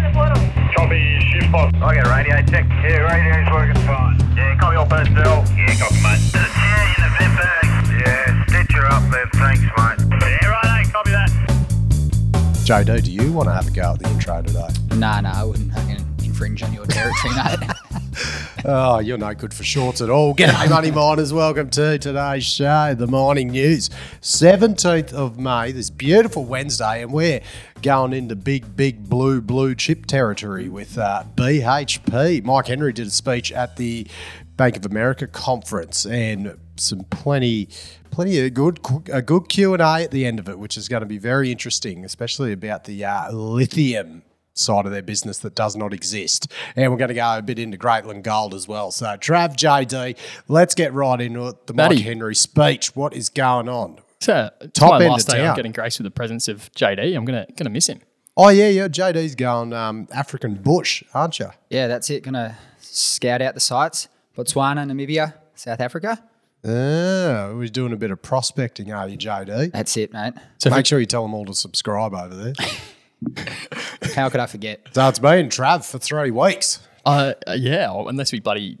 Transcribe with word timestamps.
in 0.00 0.12
the 0.12 0.16
portal. 0.16 0.40
Copy, 0.76 1.20
shift 1.30 1.52
box. 1.52 1.76
I 1.82 1.94
get 1.94 2.06
radio 2.06 2.36
check. 2.48 2.64
Yeah, 2.82 3.04
radio's 3.04 3.52
working 3.52 3.82
fine. 3.84 4.18
Yeah, 4.36 4.56
copy 4.56 4.76
all 4.76 4.86
personnel. 4.86 5.44
Yeah, 5.56 5.76
copy, 5.76 6.00
mate. 6.00 6.20
There's 6.32 6.48
a 6.48 6.56
chair 6.56 6.82
in 6.88 7.00
the 7.04 7.10
vent 7.18 7.34
bag. 7.36 7.66
Yeah, 8.00 8.46
stitch 8.46 8.72
her 8.76 8.86
up 8.86 9.04
there. 9.10 9.28
Thanks, 9.34 9.62
mate. 9.76 9.98
Yeah, 10.20 10.48
right, 10.48 10.86
copy 10.92 11.10
that. 11.10 11.30
JD, 12.64 13.04
do 13.04 13.12
you 13.12 13.32
want 13.32 13.48
to 13.48 13.52
have 13.52 13.66
a 13.66 13.70
go 13.70 13.92
at 13.92 13.98
the 13.98 14.08
intro 14.08 14.42
today? 14.42 14.68
Nah, 14.96 15.20
nah, 15.20 15.40
I 15.40 15.44
wouldn't 15.44 15.72
fucking 15.72 16.04
infringe 16.24 16.62
on 16.62 16.72
your 16.72 16.86
territory, 16.86 17.34
mate. 17.34 17.70
Oh, 18.64 18.98
you're 18.98 19.18
no 19.18 19.34
good 19.34 19.54
for 19.54 19.64
shorts 19.64 20.00
at 20.00 20.10
all. 20.10 20.34
G'day, 20.34 20.68
money 20.68 20.90
miners. 20.90 21.32
Welcome 21.32 21.70
to 21.70 21.98
today's 21.98 22.44
show, 22.44 22.94
the 22.94 23.06
mining 23.06 23.48
news. 23.48 23.88
17th 24.20 25.12
of 25.12 25.38
May, 25.38 25.72
this 25.72 25.90
beautiful 25.90 26.44
Wednesday, 26.44 27.02
and 27.02 27.12
we're 27.12 27.40
going 27.82 28.12
into 28.12 28.36
big, 28.36 28.76
big 28.76 29.08
blue, 29.08 29.40
blue 29.40 29.74
chip 29.74 30.06
territory 30.06 30.68
with 30.68 30.98
uh, 30.98 31.24
BHP. 31.34 32.44
Mike 32.44 32.66
Henry 32.66 32.92
did 32.92 33.06
a 33.06 33.10
speech 33.10 33.52
at 33.52 33.76
the 33.76 34.06
Bank 34.56 34.76
of 34.76 34.84
America 34.84 35.26
conference 35.26 36.04
and 36.04 36.58
some 36.76 37.04
plenty 37.04 37.68
plenty 38.10 38.44
of 38.44 38.52
good 38.52 38.78
a 39.10 39.22
good 39.22 39.48
q&a 39.48 39.78
at 39.78 40.10
the 40.10 40.26
end 40.26 40.38
of 40.38 40.48
it 40.48 40.58
which 40.58 40.76
is 40.76 40.88
going 40.88 41.00
to 41.00 41.06
be 41.06 41.16
very 41.16 41.50
interesting 41.50 42.04
especially 42.04 42.52
about 42.52 42.84
the 42.84 43.04
uh, 43.04 43.30
lithium 43.30 44.22
side 44.54 44.84
of 44.86 44.92
their 44.92 45.02
business 45.02 45.38
that 45.38 45.54
does 45.54 45.76
not 45.76 45.92
exist. 45.94 46.52
And 46.76 46.90
we're 46.92 46.98
going 46.98 47.08
to 47.08 47.14
go 47.14 47.38
a 47.38 47.42
bit 47.42 47.58
into 47.58 47.78
Greatland 47.78 48.22
Gold 48.22 48.54
as 48.54 48.66
well. 48.68 48.90
So, 48.90 49.06
Trav, 49.06 49.56
JD, 49.56 50.16
let's 50.48 50.74
get 50.74 50.92
right 50.92 51.20
into 51.20 51.46
it. 51.48 51.66
The 51.66 51.74
Matty. 51.74 51.96
Mike 51.96 52.04
Henry 52.04 52.34
speech. 52.34 52.94
What 52.96 53.14
is 53.14 53.28
going 53.28 53.68
on? 53.68 53.98
So, 54.20 54.50
it's 54.60 54.78
Top 54.78 54.92
my 54.92 55.02
end 55.04 55.12
last 55.12 55.28
of 55.28 55.34
day. 55.34 55.40
town. 55.40 55.50
I'm 55.50 55.56
getting 55.56 55.72
grace 55.72 55.98
with 55.98 56.04
the 56.04 56.10
presence 56.10 56.46
of 56.48 56.70
JD. 56.72 57.16
I'm 57.16 57.24
gonna 57.24 57.46
gonna 57.56 57.70
miss 57.70 57.86
him. 57.88 58.00
Oh, 58.36 58.48
yeah, 58.50 58.68
yeah. 58.68 58.88
JD's 58.88 59.34
going 59.34 59.72
um, 59.72 60.08
African 60.12 60.54
bush, 60.54 61.02
aren't 61.14 61.38
you? 61.38 61.50
yeah, 61.70 61.86
that's 61.88 62.10
it. 62.10 62.22
Gonna 62.22 62.56
scout 62.80 63.40
out 63.42 63.54
the 63.54 63.60
sites. 63.60 64.08
Botswana, 64.36 64.84
Namibia, 64.86 65.34
South 65.54 65.80
Africa. 65.80 66.22
Oh, 66.62 67.56
we're 67.56 67.68
doing 67.68 67.92
a 67.92 67.96
bit 67.96 68.10
of 68.10 68.20
prospecting, 68.20 68.92
are 68.92 69.08
you, 69.08 69.16
JD? 69.16 69.72
That's 69.72 69.96
it, 69.96 70.12
mate. 70.12 70.34
So 70.58 70.68
Make 70.70 70.84
sure 70.86 71.00
you 71.00 71.06
tell 71.06 71.22
them 71.22 71.32
all 71.32 71.46
to 71.46 71.54
subscribe 71.54 72.12
over 72.14 72.34
there. 72.34 72.52
How 74.14 74.28
could 74.28 74.40
I 74.40 74.46
forget? 74.46 74.80
so 74.92 75.08
it's 75.08 75.18
been 75.18 75.48
Trav 75.48 75.84
for 75.88 75.98
three 75.98 76.30
weeks. 76.30 76.80
uh, 77.06 77.34
yeah, 77.56 77.90
unless 78.06 78.32
we 78.32 78.40
bloody 78.40 78.78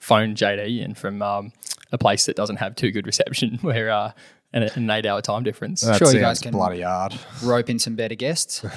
phone 0.00 0.34
JD 0.34 0.84
in 0.84 0.94
from 0.94 1.22
um, 1.22 1.52
a 1.92 1.98
place 1.98 2.26
that 2.26 2.36
doesn't 2.36 2.56
have 2.56 2.74
too 2.76 2.90
good 2.90 3.06
reception, 3.06 3.58
where 3.62 3.90
uh, 3.90 4.12
and 4.52 4.64
an 4.64 4.90
eight 4.90 5.06
hour 5.06 5.22
time 5.22 5.42
difference. 5.44 5.80
That 5.82 5.98
Sure, 5.98 6.12
you 6.12 6.20
guys 6.20 6.40
can- 6.40 6.52
bloody 6.52 6.82
hard. 6.82 7.14
Rope 7.42 7.70
in 7.70 7.78
some 7.78 7.96
better 7.96 8.14
guests. 8.14 8.64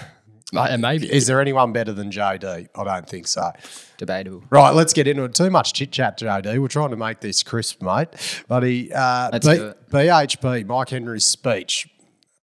Uh, 0.55 0.77
maybe 0.77 1.11
Is 1.11 1.25
there 1.25 1.41
anyone 1.41 1.73
better 1.73 1.91
than 1.91 2.11
JD? 2.11 2.69
I 2.75 2.83
don't 2.83 3.09
think 3.09 3.27
so. 3.27 3.51
Debatable. 3.97 4.43
Right, 4.51 4.69
let's 4.75 4.93
get 4.93 5.07
into 5.07 5.23
it. 5.23 5.33
Too 5.33 5.49
much 5.49 5.73
chit 5.73 5.91
chat, 5.91 6.19
JD. 6.19 6.59
We're 6.59 6.67
trying 6.67 6.91
to 6.91 6.95
make 6.95 7.19
this 7.19 7.41
crisp, 7.41 7.81
mate. 7.81 8.09
But 8.47 8.61
he, 8.61 8.91
uh, 8.93 9.31
Let's 9.33 9.47
B-. 9.47 9.71
BHP, 9.91 10.65
Mike 10.67 10.89
Henry's 10.89 11.25
speech. 11.25 11.89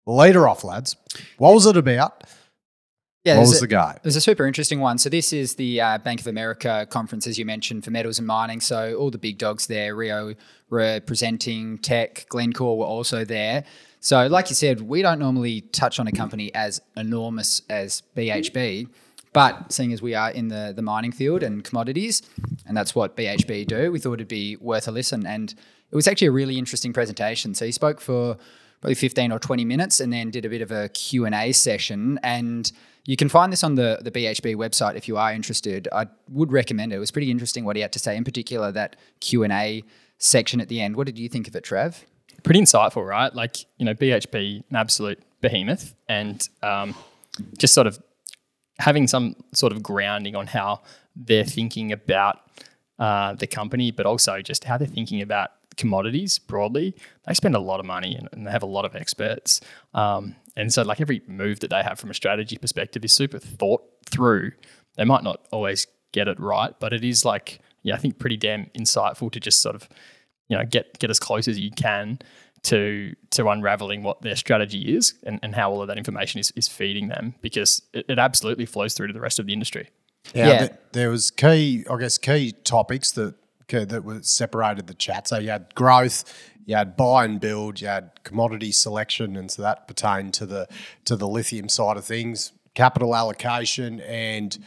Leader 0.05 0.47
off, 0.47 0.63
lads. 0.63 0.95
What 1.37 1.53
was 1.53 1.65
it 1.65 1.77
about? 1.77 2.23
Yeah, 3.23 3.35
What 3.35 3.41
was 3.41 3.57
a- 3.57 3.61
the 3.61 3.67
guy? 3.67 3.99
There's 4.01 4.15
a 4.15 4.21
super 4.21 4.47
interesting 4.47 4.79
one. 4.79 4.97
So 4.97 5.07
this 5.09 5.31
is 5.31 5.53
the 5.55 5.79
uh, 5.79 5.97
Bank 5.99 6.21
of 6.21 6.27
America 6.27 6.87
conference, 6.89 7.27
as 7.27 7.37
you 7.37 7.45
mentioned, 7.45 7.83
for 7.83 7.91
metals 7.91 8.17
and 8.17 8.25
mining. 8.25 8.61
So 8.61 8.95
all 8.95 9.11
the 9.11 9.19
big 9.19 9.37
dogs 9.37 9.67
there, 9.67 9.95
Rio 9.95 10.33
were 10.71 11.01
presenting, 11.01 11.77
Teck, 11.77 12.25
Glencore 12.29 12.79
were 12.79 12.85
also 12.85 13.23
there. 13.23 13.63
So 13.99 14.25
like 14.25 14.49
you 14.49 14.55
said, 14.55 14.81
we 14.81 15.03
don't 15.03 15.19
normally 15.19 15.61
touch 15.61 15.99
on 15.99 16.07
a 16.07 16.11
company 16.11 16.51
as 16.55 16.81
enormous 16.97 17.61
as 17.69 18.01
BHP, 18.17 18.87
but 19.33 19.71
seeing 19.71 19.93
as 19.93 20.01
we 20.01 20.15
are 20.15 20.31
in 20.31 20.47
the 20.47 20.73
the 20.75 20.81
mining 20.81 21.11
field 21.11 21.43
and 21.43 21.63
commodities, 21.63 22.23
and 22.65 22.75
that's 22.75 22.95
what 22.95 23.15
BHP 23.15 23.67
do, 23.67 23.91
we 23.91 23.99
thought 23.99 24.13
it'd 24.13 24.27
be 24.27 24.55
worth 24.55 24.87
a 24.87 24.91
listen. 24.91 25.27
And 25.27 25.53
it 25.91 25.95
was 25.95 26.07
actually 26.07 26.27
a 26.27 26.31
really 26.31 26.57
interesting 26.57 26.91
presentation. 26.93 27.53
So 27.53 27.65
he 27.65 27.71
spoke 27.71 28.01
for 28.01 28.37
probably 28.81 28.95
15 28.95 29.31
or 29.31 29.39
20 29.39 29.63
minutes 29.65 29.99
and 29.99 30.11
then 30.11 30.31
did 30.31 30.43
a 30.43 30.49
bit 30.49 30.61
of 30.61 30.71
a 30.71 30.89
Q&A 30.89 31.51
session 31.51 32.19
and 32.23 32.71
you 33.05 33.15
can 33.15 33.29
find 33.29 33.51
this 33.51 33.63
on 33.63 33.75
the, 33.75 33.99
the 34.01 34.11
BHP 34.11 34.55
website 34.55 34.95
if 34.95 35.07
you 35.07 35.17
are 35.17 35.33
interested. 35.33 35.87
I 35.91 36.07
would 36.29 36.51
recommend 36.51 36.93
it. 36.93 36.97
It 36.97 36.99
was 36.99 37.09
pretty 37.09 37.31
interesting 37.31 37.65
what 37.65 37.75
he 37.75 37.81
had 37.81 37.91
to 37.93 37.99
say, 37.99 38.15
in 38.15 38.23
particular 38.23 38.71
that 38.73 38.95
Q&A 39.21 39.83
section 40.19 40.61
at 40.61 40.69
the 40.69 40.81
end. 40.81 40.95
What 40.95 41.07
did 41.07 41.17
you 41.17 41.27
think 41.27 41.47
of 41.47 41.55
it, 41.55 41.63
Trev? 41.63 42.05
pretty 42.43 42.61
insightful, 42.61 43.07
right? 43.07 43.33
Like 43.33 43.57
you 43.77 43.85
know, 43.85 43.93
BHP, 43.93 44.63
an 44.69 44.75
absolute 44.75 45.21
behemoth, 45.41 45.95
and 46.07 46.47
um, 46.61 46.95
just 47.57 47.73
sort 47.73 47.87
of 47.87 48.01
having 48.79 49.07
some 49.07 49.35
sort 49.53 49.73
of 49.73 49.83
grounding 49.83 50.35
on 50.35 50.47
how 50.47 50.81
they're 51.15 51.45
thinking 51.45 51.91
about 51.91 52.39
uh, 52.99 53.33
the 53.33 53.47
company, 53.47 53.91
but 53.91 54.05
also 54.05 54.41
just 54.41 54.63
how 54.63 54.77
they're 54.77 54.87
thinking 54.87 55.21
about 55.21 55.51
commodities 55.77 56.39
broadly. 56.39 56.95
They 57.27 57.33
spend 57.33 57.55
a 57.55 57.59
lot 57.59 57.79
of 57.79 57.85
money 57.85 58.15
and, 58.15 58.27
and 58.31 58.47
they 58.47 58.51
have 58.51 58.63
a 58.63 58.67
lot 58.67 58.85
of 58.85 58.95
experts, 58.95 59.61
um, 59.93 60.35
and 60.55 60.73
so 60.73 60.83
like 60.83 61.01
every 61.01 61.21
move 61.27 61.59
that 61.61 61.69
they 61.69 61.81
have 61.81 61.99
from 61.99 62.09
a 62.09 62.13
strategy 62.13 62.57
perspective 62.57 63.03
is 63.05 63.13
super 63.13 63.39
thought 63.39 63.81
through. 64.09 64.51
They 64.97 65.05
might 65.05 65.23
not 65.23 65.47
always 65.51 65.87
get 66.11 66.27
it 66.27 66.39
right, 66.39 66.73
but 66.79 66.93
it 66.93 67.03
is 67.03 67.23
like 67.23 67.59
yeah, 67.83 67.95
I 67.95 67.97
think 67.97 68.19
pretty 68.19 68.37
damn 68.37 68.65
insightful 68.77 69.31
to 69.31 69.39
just 69.39 69.61
sort 69.61 69.75
of 69.75 69.87
you 70.49 70.57
know 70.57 70.65
get 70.65 70.99
get 70.99 71.09
as 71.09 71.19
close 71.19 71.47
as 71.47 71.59
you 71.59 71.71
can 71.71 72.19
to 72.63 73.15
to 73.31 73.49
unraveling 73.49 74.03
what 74.03 74.21
their 74.21 74.35
strategy 74.35 74.95
is 74.95 75.15
and, 75.23 75.39
and 75.41 75.55
how 75.55 75.71
all 75.71 75.81
of 75.81 75.87
that 75.87 75.97
information 75.97 76.39
is, 76.39 76.51
is 76.55 76.67
feeding 76.67 77.07
them 77.07 77.33
because 77.41 77.81
it, 77.93 78.05
it 78.07 78.19
absolutely 78.19 78.65
flows 78.65 78.93
through 78.93 79.07
to 79.07 79.13
the 79.13 79.21
rest 79.21 79.39
of 79.39 79.47
the 79.47 79.53
industry. 79.53 79.89
Yeah. 80.35 80.59
th- 80.59 80.71
there 80.91 81.09
was 81.09 81.31
key, 81.31 81.83
I 81.89 81.97
guess, 81.97 82.19
key 82.19 82.51
topics 82.51 83.11
that 83.13 83.33
okay, 83.33 83.40
that 83.71 84.03
was 84.03 84.29
separated 84.29 84.87
the 84.87 84.93
chat. 84.93 85.27
So 85.27 85.39
you 85.39 85.49
had 85.49 85.73
growth, 85.75 86.23
you 86.65 86.75
had 86.75 86.95
buy 86.95 87.25
and 87.25 87.39
build, 87.39 87.81
you 87.81 87.87
had 87.87 88.11
commodity 88.23 88.71
selection, 88.71 89.35
and 89.35 89.49
so 89.49 89.61
that 89.61 89.87
pertained 89.87 90.33
to 90.35 90.45
the 90.45 90.67
to 91.05 91.15
the 91.15 91.27
lithium 91.27 91.69
side 91.69 91.97
of 91.97 92.05
things, 92.05 92.51
capital 92.73 93.15
allocation, 93.15 93.99
and 94.01 94.57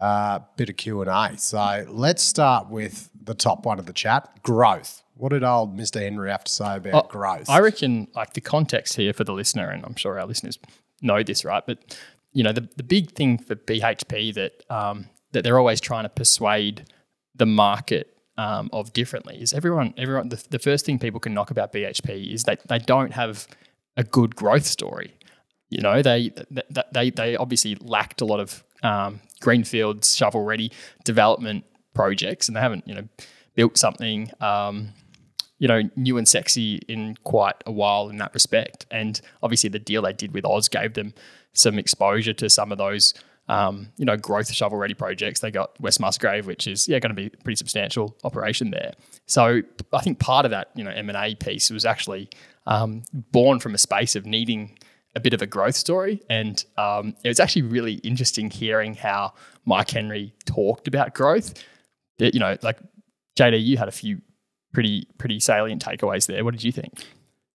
a 0.00 0.04
uh, 0.04 0.38
bit 0.56 0.68
of 0.68 0.76
Q 0.76 1.02
and 1.02 1.10
A. 1.10 1.38
So 1.38 1.84
let's 1.88 2.22
start 2.22 2.68
with 2.68 3.10
the 3.20 3.34
top 3.34 3.64
one 3.66 3.78
of 3.78 3.86
the 3.86 3.92
chat: 3.92 4.42
growth. 4.42 5.02
What 5.14 5.30
did 5.30 5.44
old 5.44 5.76
Mister 5.76 6.00
Henry 6.00 6.30
have 6.30 6.44
to 6.44 6.52
say 6.52 6.76
about 6.76 7.06
Oh, 7.06 7.08
growth? 7.08 7.48
I 7.48 7.60
reckon 7.60 8.08
like 8.14 8.32
the 8.32 8.40
context 8.40 8.96
here 8.96 9.12
for 9.12 9.24
the 9.24 9.32
listener, 9.32 9.68
and 9.68 9.84
I'm 9.84 9.96
sure 9.96 10.18
our 10.18 10.26
listeners 10.26 10.58
know 11.00 11.22
this, 11.22 11.44
right? 11.44 11.62
But 11.64 11.96
you 12.32 12.42
know, 12.42 12.52
the, 12.52 12.68
the 12.76 12.82
big 12.82 13.12
thing 13.12 13.38
for 13.38 13.54
BHP 13.54 14.34
that 14.34 14.64
um, 14.70 15.08
that 15.32 15.44
they're 15.44 15.58
always 15.58 15.80
trying 15.80 16.04
to 16.04 16.08
persuade 16.08 16.86
the 17.34 17.46
market 17.46 18.11
um, 18.38 18.70
of 18.72 18.92
differently 18.92 19.40
is 19.40 19.52
everyone 19.52 19.92
everyone 19.98 20.28
the, 20.30 20.42
the 20.50 20.58
first 20.58 20.86
thing 20.86 20.98
people 20.98 21.20
can 21.20 21.34
knock 21.34 21.50
about 21.50 21.72
BHP 21.72 22.32
is 22.32 22.44
that 22.44 22.66
they 22.68 22.78
don't 22.78 23.12
have 23.12 23.46
a 23.96 24.04
good 24.04 24.34
growth 24.34 24.64
story. 24.64 25.14
You 25.68 25.80
know, 25.80 26.02
they 26.02 26.30
th- 26.30 26.46
th- 26.74 26.86
they 26.92 27.10
they 27.10 27.36
obviously 27.36 27.76
lacked 27.76 28.20
a 28.20 28.24
lot 28.24 28.40
of 28.40 28.64
um, 28.82 29.20
greenfields, 29.40 30.16
shovel 30.16 30.44
ready 30.44 30.72
development 31.04 31.64
projects, 31.94 32.48
and 32.48 32.56
they 32.56 32.60
haven't 32.60 32.86
you 32.86 32.94
know 32.94 33.08
built 33.54 33.76
something 33.76 34.30
um, 34.40 34.92
you 35.62 35.68
know, 35.68 35.82
new 35.94 36.18
and 36.18 36.26
sexy 36.26 36.80
in 36.88 37.14
quite 37.22 37.54
a 37.66 37.70
while 37.70 38.08
in 38.08 38.16
that 38.16 38.34
respect. 38.34 38.84
And 38.90 39.20
obviously, 39.44 39.70
the 39.70 39.78
deal 39.78 40.02
they 40.02 40.12
did 40.12 40.34
with 40.34 40.44
Oz 40.44 40.68
gave 40.68 40.94
them 40.94 41.14
some 41.52 41.78
exposure 41.78 42.32
to 42.32 42.50
some 42.50 42.72
of 42.72 42.78
those, 42.78 43.14
um, 43.52 43.92
you 43.98 44.06
know, 44.06 44.16
growth 44.16 44.50
shovel 44.50 44.78
ready 44.78 44.94
projects. 44.94 45.40
They 45.40 45.50
got 45.50 45.78
West 45.78 46.00
Musgrave, 46.00 46.46
which 46.46 46.66
is 46.66 46.88
yeah 46.88 46.98
going 46.98 47.14
to 47.14 47.14
be 47.14 47.26
a 47.26 47.42
pretty 47.42 47.56
substantial 47.56 48.16
operation 48.24 48.70
there. 48.70 48.94
So 49.26 49.60
I 49.92 50.00
think 50.00 50.18
part 50.18 50.46
of 50.46 50.50
that, 50.52 50.70
you 50.74 50.82
know, 50.82 50.90
M 50.90 51.10
and 51.10 51.18
A 51.18 51.34
piece 51.34 51.68
was 51.68 51.84
actually 51.84 52.30
um, 52.66 53.02
born 53.12 53.60
from 53.60 53.74
a 53.74 53.78
space 53.78 54.16
of 54.16 54.24
needing 54.24 54.78
a 55.14 55.20
bit 55.20 55.34
of 55.34 55.42
a 55.42 55.46
growth 55.46 55.74
story. 55.74 56.22
And 56.30 56.64
um, 56.78 57.14
it 57.22 57.28
was 57.28 57.40
actually 57.40 57.62
really 57.62 57.94
interesting 57.96 58.48
hearing 58.48 58.94
how 58.94 59.34
Mike 59.66 59.90
Henry 59.90 60.32
talked 60.46 60.88
about 60.88 61.14
growth. 61.14 61.62
That, 62.20 62.32
you 62.32 62.40
know, 62.40 62.56
like 62.62 62.78
JD, 63.38 63.62
you 63.62 63.76
had 63.76 63.88
a 63.88 63.92
few 63.92 64.22
pretty 64.72 65.06
pretty 65.18 65.40
salient 65.40 65.84
takeaways 65.84 66.26
there. 66.26 66.42
What 66.42 66.52
did 66.52 66.64
you 66.64 66.72
think? 66.72 67.04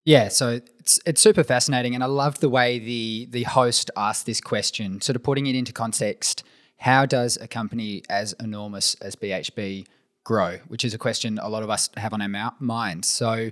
Yeah, 0.07 0.29
so 0.29 0.61
it's 0.79 1.01
it's 1.05 1.19
super 1.19 1.43
fascinating, 1.43 1.93
and 1.93 2.01
I 2.01 2.07
loved 2.07 2.39
the 2.39 2.47
way 2.47 2.79
the 2.79 3.27
the 3.29 3.43
host 3.43 3.91
asked 3.97 4.25
this 4.25 4.39
question, 4.39 5.01
sort 5.01 5.17
of 5.17 5.23
putting 5.23 5.47
it 5.47 5.55
into 5.55 5.73
context. 5.73 6.45
How 6.77 7.05
does 7.05 7.35
a 7.41 7.45
company 7.45 8.03
as 8.09 8.31
enormous 8.39 8.95
as 9.01 9.17
BHP 9.17 9.85
grow? 10.23 10.59
Which 10.69 10.85
is 10.85 10.93
a 10.93 10.97
question 10.97 11.37
a 11.41 11.49
lot 11.49 11.61
of 11.61 11.69
us 11.69 11.89
have 11.97 12.13
on 12.13 12.21
our 12.21 12.29
mou- 12.29 12.55
minds. 12.61 13.09
So 13.09 13.51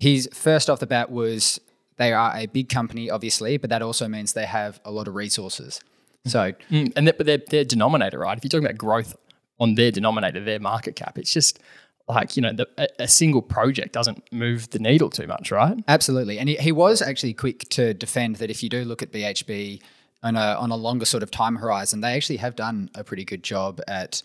his 0.00 0.28
first 0.32 0.68
off 0.68 0.80
the 0.80 0.88
bat 0.88 1.08
was 1.08 1.60
they 1.98 2.12
are 2.12 2.32
a 2.34 2.46
big 2.46 2.68
company, 2.68 3.08
obviously, 3.08 3.56
but 3.56 3.70
that 3.70 3.80
also 3.80 4.08
means 4.08 4.32
they 4.32 4.44
have 4.44 4.80
a 4.84 4.90
lot 4.90 5.06
of 5.06 5.14
resources. 5.14 5.80
So 6.24 6.50
Mm, 6.68 6.94
and 6.96 7.06
that, 7.06 7.16
but 7.16 7.26
their 7.26 7.38
their 7.38 7.64
denominator, 7.64 8.18
right? 8.18 8.36
If 8.36 8.42
you're 8.42 8.48
talking 8.48 8.66
about 8.66 8.76
growth 8.76 9.14
on 9.60 9.76
their 9.76 9.92
denominator, 9.92 10.40
their 10.42 10.58
market 10.58 10.96
cap, 10.96 11.16
it's 11.16 11.32
just 11.32 11.60
like 12.08 12.36
you 12.36 12.42
know 12.42 12.52
the, 12.52 12.68
a, 12.98 13.08
single 13.08 13.42
project 13.42 13.92
doesn't 13.92 14.22
move 14.32 14.70
the 14.70 14.78
needle 14.78 15.10
too 15.10 15.26
much, 15.26 15.50
right? 15.50 15.76
Absolutely. 15.88 16.38
And 16.38 16.48
he, 16.48 16.56
he 16.56 16.72
was 16.72 17.02
actually 17.02 17.34
quick 17.34 17.68
to 17.70 17.94
defend 17.94 18.36
that 18.36 18.50
if 18.50 18.62
you 18.62 18.68
do 18.68 18.84
look 18.84 19.02
at 19.02 19.10
BHP 19.10 19.82
on 20.22 20.36
a 20.36 20.54
on 20.54 20.70
a 20.70 20.76
longer 20.76 21.04
sort 21.04 21.22
of 21.22 21.30
time 21.30 21.56
horizon, 21.56 22.00
they 22.00 22.14
actually 22.14 22.36
have 22.36 22.54
done 22.54 22.90
a 22.94 23.02
pretty 23.02 23.24
good 23.24 23.42
job 23.42 23.80
at 23.88 24.22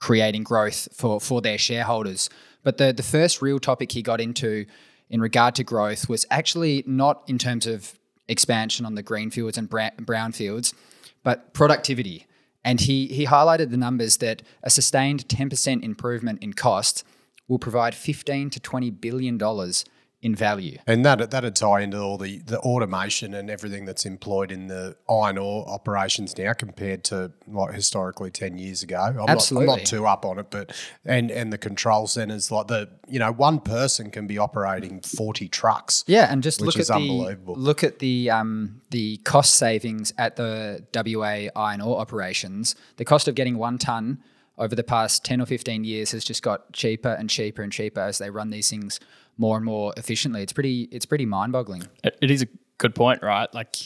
creating 0.00 0.42
growth 0.42 0.88
for 0.92 1.18
for 1.20 1.40
their 1.40 1.56
shareholders. 1.56 2.28
But 2.62 2.76
the 2.76 2.92
the 2.92 3.02
first 3.02 3.40
real 3.40 3.58
topic 3.58 3.92
he 3.92 4.02
got 4.02 4.20
into 4.20 4.66
in 5.08 5.20
regard 5.20 5.54
to 5.54 5.64
growth 5.64 6.08
was 6.08 6.26
actually 6.30 6.84
not 6.86 7.22
in 7.26 7.38
terms 7.38 7.66
of 7.66 7.98
expansion 8.28 8.84
on 8.84 8.94
the 8.94 9.02
greenfields 9.02 9.56
and 9.56 9.68
brownfields, 9.70 10.74
but 11.22 11.54
productivity. 11.54 12.26
And 12.62 12.80
he 12.80 13.06
he 13.06 13.26
highlighted 13.26 13.70
the 13.70 13.76
numbers 13.78 14.18
that 14.18 14.42
a 14.62 14.70
sustained 14.70 15.26
10% 15.28 15.82
improvement 15.82 16.42
in 16.42 16.52
cost 16.52 17.04
will 17.48 17.58
provide 17.58 17.94
15 17.94 18.50
to 18.50 18.60
20 18.60 18.90
billion 18.90 19.38
dollars 19.38 19.84
in 20.24 20.34
value. 20.34 20.78
And 20.86 21.04
that 21.04 21.30
that'd 21.30 21.54
tie 21.54 21.82
into 21.82 22.00
all 22.00 22.16
the, 22.16 22.38
the 22.38 22.58
automation 22.60 23.34
and 23.34 23.50
everything 23.50 23.84
that's 23.84 24.06
employed 24.06 24.50
in 24.50 24.68
the 24.68 24.96
iron 25.08 25.36
ore 25.36 25.68
operations 25.68 26.36
now 26.38 26.54
compared 26.54 27.04
to 27.04 27.30
like 27.46 27.74
historically 27.74 28.30
ten 28.30 28.56
years 28.56 28.82
ago. 28.82 28.96
I'm 28.96 29.28
Absolutely. 29.28 29.66
Not, 29.66 29.72
I'm 29.72 29.78
not 29.80 29.86
too 29.86 30.06
up 30.06 30.24
on 30.24 30.38
it, 30.38 30.50
but 30.50 30.74
and 31.04 31.30
and 31.30 31.52
the 31.52 31.58
control 31.58 32.06
centers 32.06 32.50
like 32.50 32.68
the 32.68 32.88
you 33.06 33.18
know 33.18 33.32
one 33.32 33.60
person 33.60 34.10
can 34.10 34.26
be 34.26 34.38
operating 34.38 35.02
forty 35.02 35.46
trucks. 35.46 36.04
Yeah, 36.06 36.32
and 36.32 36.42
just 36.42 36.62
Which 36.62 36.68
look 36.68 36.78
is 36.78 36.90
at 36.90 36.96
the 36.96 37.02
unbelievable. 37.02 37.56
look 37.56 37.84
at 37.84 37.98
the 37.98 38.30
um, 38.30 38.80
the 38.90 39.18
cost 39.18 39.56
savings 39.56 40.14
at 40.16 40.36
the 40.36 40.86
WA 40.94 41.48
iron 41.54 41.82
ore 41.82 42.00
operations. 42.00 42.76
The 42.96 43.04
cost 43.04 43.28
of 43.28 43.34
getting 43.34 43.58
one 43.58 43.76
ton 43.76 44.22
over 44.58 44.74
the 44.74 44.84
past 44.84 45.24
ten 45.24 45.40
or 45.40 45.46
fifteen 45.46 45.84
years 45.84 46.12
has 46.12 46.24
just 46.24 46.42
got 46.42 46.72
cheaper 46.72 47.12
and 47.12 47.28
cheaper 47.28 47.62
and 47.62 47.72
cheaper 47.72 48.00
as 48.00 48.18
they 48.18 48.30
run 48.30 48.50
these 48.50 48.70
things 48.70 49.00
more 49.36 49.56
and 49.56 49.64
more 49.64 49.92
efficiently. 49.96 50.42
It's 50.42 50.52
pretty 50.52 50.82
it's 50.92 51.06
pretty 51.06 51.26
mind 51.26 51.52
boggling. 51.52 51.84
It, 52.02 52.16
it 52.20 52.30
is 52.30 52.42
a 52.42 52.46
good 52.78 52.94
point, 52.94 53.22
right? 53.22 53.52
Like, 53.54 53.76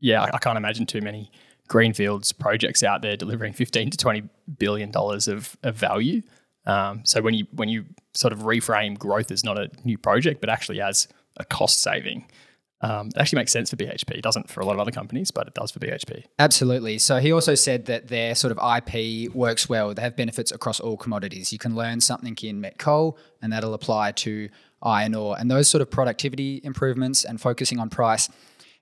yeah, 0.00 0.22
I, 0.22 0.30
I 0.34 0.38
can't 0.38 0.56
imagine 0.56 0.86
too 0.86 1.00
many 1.00 1.30
greenfields 1.68 2.32
projects 2.32 2.82
out 2.82 3.02
there 3.02 3.16
delivering 3.16 3.52
15 3.52 3.90
to 3.90 3.96
20 3.96 4.22
billion 4.58 4.90
dollars 4.90 5.28
of, 5.28 5.56
of 5.62 5.76
value. 5.76 6.22
Um, 6.64 7.02
so 7.04 7.20
when 7.22 7.34
you 7.34 7.46
when 7.52 7.68
you 7.68 7.84
sort 8.14 8.32
of 8.32 8.40
reframe 8.40 8.98
growth 8.98 9.30
as 9.30 9.44
not 9.44 9.58
a 9.58 9.70
new 9.84 9.98
project, 9.98 10.40
but 10.40 10.50
actually 10.50 10.80
as 10.80 11.06
a 11.36 11.44
cost 11.44 11.80
saving, 11.82 12.26
um, 12.82 13.08
it 13.08 13.16
actually 13.16 13.38
makes 13.38 13.52
sense 13.52 13.70
for 13.70 13.76
BHP. 13.76 14.10
It 14.10 14.22
doesn't 14.22 14.50
for 14.50 14.60
a 14.60 14.66
lot 14.66 14.74
of 14.74 14.80
other 14.80 14.90
companies, 14.90 15.30
but 15.30 15.46
it 15.46 15.54
does 15.54 15.70
for 15.70 15.78
BHP. 15.78 16.24
Absolutely. 16.38 16.98
So 16.98 17.18
he 17.18 17.32
also 17.32 17.54
said 17.54 17.86
that 17.86 18.08
their 18.08 18.34
sort 18.34 18.56
of 18.56 18.58
IP 18.58 19.32
works 19.34 19.68
well. 19.68 19.94
They 19.94 20.02
have 20.02 20.16
benefits 20.16 20.52
across 20.52 20.78
all 20.78 20.96
commodities. 20.96 21.52
You 21.52 21.58
can 21.58 21.74
learn 21.74 22.00
something 22.00 22.36
in 22.42 22.60
met 22.60 22.78
coal, 22.78 23.18
and 23.40 23.52
that'll 23.52 23.74
apply 23.74 24.12
to 24.12 24.50
iron 24.82 25.14
ore. 25.14 25.36
And 25.38 25.50
those 25.50 25.68
sort 25.68 25.80
of 25.80 25.90
productivity 25.90 26.60
improvements 26.62 27.24
and 27.24 27.40
focusing 27.40 27.78
on 27.78 27.88
price 27.88 28.28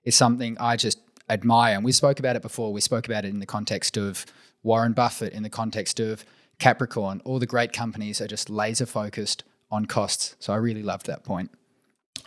is 0.03 0.15
something 0.15 0.57
I 0.59 0.75
just 0.75 0.99
admire. 1.29 1.75
And 1.75 1.85
we 1.85 1.93
spoke 1.93 2.19
about 2.19 2.35
it 2.35 2.41
before. 2.41 2.73
We 2.73 2.81
spoke 2.81 3.07
about 3.07 3.23
it 3.23 3.29
in 3.29 3.39
the 3.39 3.45
context 3.45 3.97
of 3.97 4.25
Warren 4.61 4.91
Buffett, 4.91 5.33
in 5.33 5.43
the 5.43 5.49
context 5.49 6.01
of 6.01 6.25
Capricorn. 6.59 7.21
All 7.23 7.39
the 7.39 7.45
great 7.45 7.71
companies 7.71 8.19
are 8.19 8.27
just 8.27 8.49
laser 8.49 8.85
focused 8.85 9.43
on 9.71 9.85
costs. 9.85 10.35
So 10.39 10.53
I 10.53 10.57
really 10.57 10.83
loved 10.83 11.07
that 11.07 11.23
point. 11.23 11.49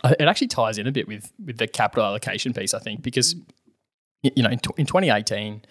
Uh, 0.03 0.15
It 0.19 0.27
actually 0.27 0.47
ties 0.47 0.77
in 0.77 0.87
a 0.87 0.91
bit 0.91 1.07
with 1.07 1.31
with 1.45 1.57
the 1.57 1.67
capital 1.67 2.05
allocation 2.05 2.53
piece, 2.53 2.73
I 2.73 2.79
think, 2.79 3.01
because 3.01 3.35
you 4.23 4.43
know 4.43 4.49
in, 4.49 4.59
tw- 4.59 4.77
in 4.77 4.85
2018, 4.85 5.61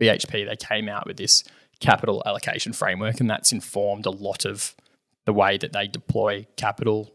BHP 0.00 0.48
they 0.48 0.56
came 0.56 0.88
out 0.88 1.06
with 1.06 1.16
this 1.16 1.44
capital 1.80 2.22
allocation 2.26 2.72
framework, 2.72 3.20
and 3.20 3.28
that's 3.28 3.52
informed 3.52 4.06
a 4.06 4.10
lot 4.10 4.44
of 4.44 4.74
the 5.24 5.32
way 5.32 5.58
that 5.58 5.72
they 5.72 5.86
deploy 5.86 6.46
capital 6.56 7.12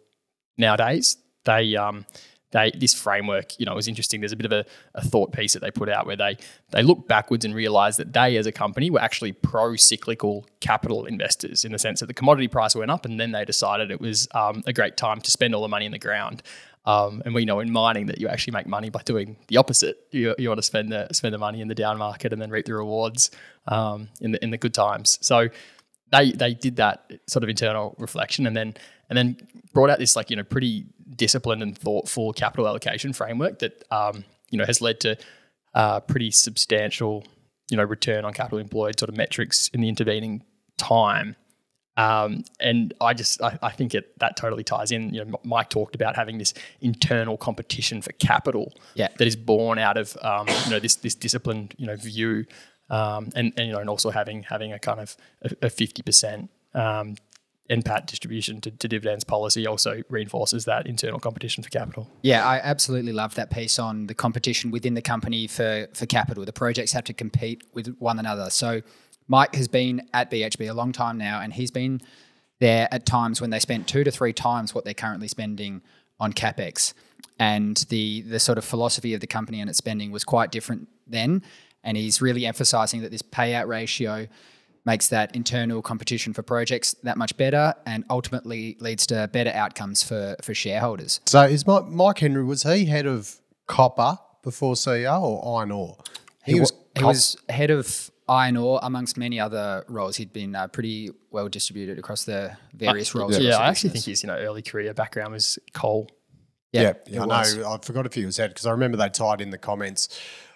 nowadays. 0.57 1.17
They 1.45 1.75
um 1.75 2.05
they 2.51 2.71
this 2.71 2.93
framework, 2.93 3.59
you 3.59 3.65
know, 3.65 3.75
was 3.75 3.87
interesting. 3.87 4.21
There's 4.21 4.31
a 4.31 4.37
bit 4.37 4.45
of 4.45 4.51
a, 4.51 4.65
a 4.95 5.03
thought 5.03 5.31
piece 5.31 5.53
that 5.53 5.61
they 5.61 5.71
put 5.71 5.89
out 5.89 6.05
where 6.05 6.15
they 6.15 6.37
they 6.71 6.83
look 6.83 7.07
backwards 7.07 7.45
and 7.45 7.55
realized 7.55 7.99
that 7.99 8.13
they 8.13 8.37
as 8.37 8.45
a 8.45 8.51
company 8.51 8.89
were 8.89 9.01
actually 9.01 9.31
pro 9.31 9.75
cyclical 9.75 10.45
capital 10.59 11.05
investors 11.05 11.63
in 11.63 11.71
the 11.71 11.79
sense 11.79 11.99
that 12.01 12.07
the 12.07 12.13
commodity 12.13 12.47
price 12.47 12.75
went 12.75 12.91
up 12.91 13.05
and 13.05 13.19
then 13.19 13.31
they 13.31 13.45
decided 13.45 13.91
it 13.91 14.01
was 14.01 14.27
um, 14.33 14.63
a 14.65 14.73
great 14.73 14.97
time 14.97 15.21
to 15.21 15.31
spend 15.31 15.55
all 15.55 15.61
the 15.61 15.67
money 15.67 15.85
in 15.85 15.91
the 15.91 15.99
ground. 15.99 16.43
Um, 16.83 17.21
and 17.25 17.35
we 17.35 17.45
know 17.45 17.59
in 17.59 17.71
mining 17.71 18.07
that 18.07 18.19
you 18.19 18.27
actually 18.27 18.53
make 18.53 18.65
money 18.65 18.89
by 18.89 19.03
doing 19.03 19.37
the 19.47 19.57
opposite. 19.57 20.07
You, 20.11 20.33
you 20.39 20.49
want 20.49 20.57
to 20.57 20.63
spend 20.63 20.91
the 20.91 21.07
spend 21.11 21.33
the 21.33 21.37
money 21.37 21.61
in 21.61 21.67
the 21.67 21.75
down 21.75 21.97
market 21.97 22.33
and 22.33 22.41
then 22.41 22.49
reap 22.49 22.65
the 22.65 22.73
rewards 22.73 23.29
um, 23.67 24.09
in 24.19 24.31
the 24.31 24.43
in 24.43 24.49
the 24.49 24.57
good 24.57 24.73
times. 24.73 25.19
So 25.21 25.49
they 26.11 26.31
they 26.31 26.53
did 26.53 26.77
that 26.77 27.11
sort 27.27 27.43
of 27.43 27.49
internal 27.49 27.95
reflection 27.99 28.47
and 28.47 28.57
then 28.57 28.73
and 29.09 29.17
then 29.17 29.37
brought 29.73 29.89
out 29.89 29.99
this 29.99 30.15
like 30.15 30.29
you 30.29 30.35
know 30.35 30.43
pretty 30.43 30.85
disciplined 31.15 31.61
and 31.61 31.77
thoughtful 31.77 32.33
capital 32.33 32.67
allocation 32.67 33.13
framework 33.13 33.59
that 33.59 33.83
um, 33.91 34.23
you 34.49 34.57
know 34.57 34.65
has 34.65 34.81
led 34.81 34.99
to 35.01 35.17
uh, 35.73 35.99
pretty 36.01 36.31
substantial 36.31 37.23
you 37.69 37.77
know 37.77 37.83
return 37.83 38.25
on 38.25 38.33
capital 38.33 38.59
employed 38.59 38.99
sort 38.99 39.09
of 39.09 39.15
metrics 39.15 39.69
in 39.69 39.81
the 39.81 39.89
intervening 39.89 40.43
time. 40.77 41.35
Um, 41.97 42.45
and 42.59 42.93
I 43.01 43.13
just 43.13 43.41
I, 43.41 43.59
I 43.61 43.69
think 43.71 43.93
it 43.93 44.17
that 44.19 44.37
totally 44.37 44.63
ties 44.63 44.91
in. 44.91 45.13
You 45.13 45.25
know, 45.25 45.39
Mike 45.43 45.69
talked 45.69 45.93
about 45.93 46.15
having 46.15 46.37
this 46.37 46.53
internal 46.79 47.37
competition 47.37 48.01
for 48.01 48.13
capital 48.13 48.73
Yeah. 48.95 49.09
that 49.17 49.27
is 49.27 49.35
born 49.35 49.77
out 49.77 49.97
of 49.97 50.17
um, 50.21 50.47
you 50.65 50.71
know 50.71 50.79
this 50.79 50.95
this 50.95 51.15
disciplined 51.15 51.75
you 51.77 51.85
know 51.87 51.97
view, 51.97 52.45
um, 52.89 53.29
and 53.35 53.53
and 53.57 53.67
you 53.67 53.73
know 53.73 53.79
and 53.79 53.89
also 53.89 54.09
having 54.09 54.43
having 54.43 54.71
a 54.71 54.79
kind 54.79 55.01
of 55.01 55.17
a 55.61 55.69
fifty 55.69 56.01
percent 56.01 56.49
um, 56.73 57.15
NPAT 57.71 58.05
distribution 58.05 58.59
to, 58.61 58.69
to 58.69 58.87
dividends 58.87 59.23
policy 59.23 59.65
also 59.65 60.03
reinforces 60.09 60.65
that 60.65 60.85
internal 60.85 61.19
competition 61.19 61.63
for 61.63 61.69
capital. 61.69 62.09
Yeah, 62.21 62.45
I 62.45 62.57
absolutely 62.57 63.13
love 63.13 63.35
that 63.35 63.49
piece 63.49 63.79
on 63.79 64.07
the 64.07 64.13
competition 64.13 64.71
within 64.71 64.93
the 64.93 65.01
company 65.01 65.47
for 65.47 65.87
for 65.93 66.05
capital. 66.05 66.43
The 66.43 66.53
projects 66.53 66.91
have 66.91 67.05
to 67.05 67.13
compete 67.13 67.63
with 67.73 67.95
one 67.99 68.19
another. 68.19 68.49
So 68.49 68.81
Mike 69.27 69.55
has 69.55 69.69
been 69.69 70.07
at 70.13 70.29
BHP 70.29 70.69
a 70.69 70.73
long 70.73 70.91
time 70.91 71.17
now, 71.17 71.39
and 71.39 71.53
he's 71.53 71.71
been 71.71 72.01
there 72.59 72.89
at 72.91 73.05
times 73.05 73.39
when 73.39 73.49
they 73.49 73.59
spent 73.59 73.87
two 73.87 74.03
to 74.03 74.11
three 74.11 74.33
times 74.33 74.75
what 74.75 74.83
they're 74.83 74.93
currently 74.93 75.29
spending 75.29 75.81
on 76.19 76.33
capex. 76.33 76.93
And 77.39 77.77
the 77.89 78.21
the 78.21 78.39
sort 78.39 78.57
of 78.57 78.65
philosophy 78.65 79.13
of 79.13 79.21
the 79.21 79.27
company 79.27 79.61
and 79.61 79.69
its 79.69 79.77
spending 79.77 80.11
was 80.11 80.25
quite 80.25 80.51
different 80.51 80.89
then. 81.07 81.41
And 81.83 81.97
he's 81.97 82.21
really 82.21 82.45
emphasizing 82.45 83.01
that 83.01 83.11
this 83.11 83.21
payout 83.21 83.67
ratio 83.67 84.27
makes 84.85 85.09
that 85.09 85.35
internal 85.35 85.81
competition 85.81 86.33
for 86.33 86.41
projects 86.41 86.95
that 87.03 87.17
much 87.17 87.37
better 87.37 87.73
and 87.85 88.03
ultimately 88.09 88.77
leads 88.79 89.05
to 89.07 89.29
better 89.31 89.51
outcomes 89.51 90.03
for 90.03 90.35
for 90.41 90.53
shareholders. 90.53 91.21
So 91.25 91.43
is 91.43 91.67
Mike, 91.67 91.87
Mike 91.87 92.19
Henry 92.19 92.43
was 92.43 92.63
he 92.63 92.85
head 92.85 93.05
of 93.05 93.39
copper 93.67 94.17
before 94.43 94.75
CEO 94.75 95.21
or 95.21 95.59
iron 95.59 95.71
ore? 95.71 95.97
He, 96.45 96.59
was 96.59 96.73
he 96.97 97.03
was 97.03 97.37
head 97.49 97.69
of 97.69 98.09
iron 98.27 98.57
ore 98.57 98.79
amongst 98.81 99.17
many 99.17 99.39
other 99.39 99.83
roles. 99.87 100.15
He'd 100.15 100.33
been 100.33 100.55
uh, 100.55 100.67
pretty 100.67 101.11
well 101.29 101.47
distributed 101.49 101.99
across 101.99 102.23
the 102.23 102.57
various 102.73 103.13
roles. 103.13 103.37
Yeah, 103.37 103.49
across 103.49 103.57
the 103.57 103.63
I 103.63 103.69
actually 103.69 103.89
think 103.91 104.05
his 104.05 104.23
you 104.23 104.27
know 104.27 104.37
early 104.37 104.61
career 104.61 104.93
background 104.93 105.33
was 105.33 105.59
coal. 105.73 106.09
Yeah, 106.71 106.81
Yeah, 106.81 106.93
yeah, 107.07 107.23
I 107.23 107.25
was. 107.25 107.57
know. 107.57 107.71
I 107.71 107.77
forgot 107.79 108.05
if 108.05 108.13
he 108.13 108.25
was 108.25 108.37
head 108.37 108.51
because 108.51 108.65
I 108.65 108.71
remember 108.71 108.97
they 108.97 109.09
tied 109.09 109.41
in 109.41 109.49
the 109.49 109.57
comments 109.57 110.07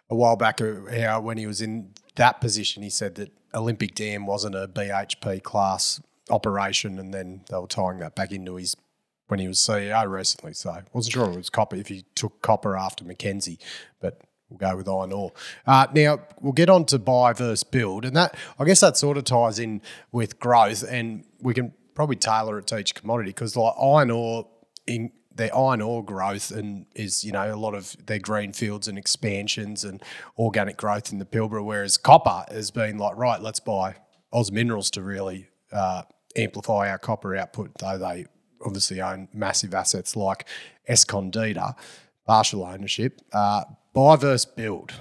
a 0.10 0.16
while 0.16 0.36
back 0.36 0.62
uh, 0.62 0.74
how 0.98 1.20
when 1.22 1.38
he 1.38 1.46
was 1.46 1.62
in 1.62 1.92
that 2.16 2.40
position, 2.42 2.84
he 2.84 2.90
said 2.90 3.16
that 3.16 3.32
Olympic 3.56 3.96
Dam 3.96 4.26
wasn't 4.26 4.56
a 4.56 4.68
BHP 4.68 5.42
class 5.42 6.02
operation, 6.30 7.00
and 7.00 7.14
then 7.14 7.42
they 7.50 7.58
were 7.58 7.68
tying 7.68 8.00
that 8.00 8.16
back 8.16 8.32
into 8.32 8.56
his 8.56 8.76
when 9.28 9.40
he 9.40 9.48
was 9.48 9.58
CEO 9.58 10.08
recently. 10.10 10.54
So 10.54 10.82
wasn't 10.94 11.14
sure 11.14 11.32
it 11.32 11.38
was 11.38 11.50
copper 11.50 11.76
if 11.76 11.88
he 11.88 12.06
took 12.16 12.42
copper 12.42 12.78
after 12.78 13.04
Mackenzie, 13.04 13.60
but. 14.00 14.22
We'll 14.48 14.60
go 14.60 14.78
with 14.78 14.88
iron 14.88 15.12
ore. 15.12 15.34
Uh, 15.66 15.88
now 15.96 16.20
we'll 16.40 16.54
get 16.54 16.70
on 16.70 16.86
to 16.86 17.00
buy 17.00 17.34
versus 17.34 17.64
build, 17.64 18.06
and 18.06 18.16
that 18.16 18.38
I 18.60 18.66
guess 18.66 18.80
that 18.82 18.96
sort 18.96 19.18
of 19.18 19.24
ties 19.24 19.58
in 19.58 19.82
with 20.12 20.40
growth, 20.40 20.86
and 20.88 21.24
we 21.42 21.56
can 21.56 21.74
probably 21.96 22.16
tailor 22.16 22.60
it 22.60 22.68
to 22.68 22.78
each 22.78 22.94
commodity 22.94 23.32
because 23.32 23.56
like 23.56 23.74
iron 23.82 24.12
ore 24.12 24.48
in 24.86 25.12
their 25.36 25.56
iron 25.56 25.82
ore 25.82 26.04
growth 26.04 26.52
and 26.52 26.86
is 26.96 27.24
you 27.24 27.32
know 27.32 27.54
a 27.54 27.58
lot 27.58 27.74
of 27.74 27.96
their 28.06 28.20
green 28.20 28.54
fields 28.54 28.88
and 28.88 28.98
expansions 28.98 29.84
and 29.84 30.02
organic 30.38 30.78
growth 30.78 31.12
in 31.12 31.20
the 31.20 31.26
Pilbara, 31.26 31.64
whereas 31.64 31.98
copper 31.98 32.46
has 32.52 32.72
been 32.72 32.98
like 32.98 33.16
right, 33.18 33.42
let's 33.42 33.60
buy 33.60 33.96
Oz 34.34 34.52
Minerals 34.52 34.90
to 34.92 35.02
really 35.02 35.50
uh, 35.72 36.04
amplify 36.36 36.90
our 36.90 36.98
copper 36.98 37.36
output, 37.36 37.72
though 37.80 37.98
they 37.98 38.26
obviously 38.66 39.02
own 39.02 39.28
massive 39.34 39.74
assets 39.74 40.16
like 40.16 40.46
Escondida, 40.90 41.76
partial 42.26 42.64
ownership. 42.64 43.22
Uh, 43.32 43.64
buy 43.94 44.16
versus 44.16 44.46
build. 44.46 44.94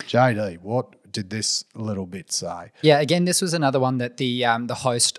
JD, 0.00 0.60
what 0.60 1.12
did 1.12 1.30
this 1.30 1.64
little 1.74 2.06
bit 2.06 2.32
say? 2.32 2.72
Yeah, 2.82 3.00
again, 3.00 3.24
this 3.24 3.42
was 3.42 3.54
another 3.54 3.78
one 3.78 3.98
that 3.98 4.16
the 4.16 4.44
um, 4.44 4.66
the 4.66 4.74
host 4.74 5.18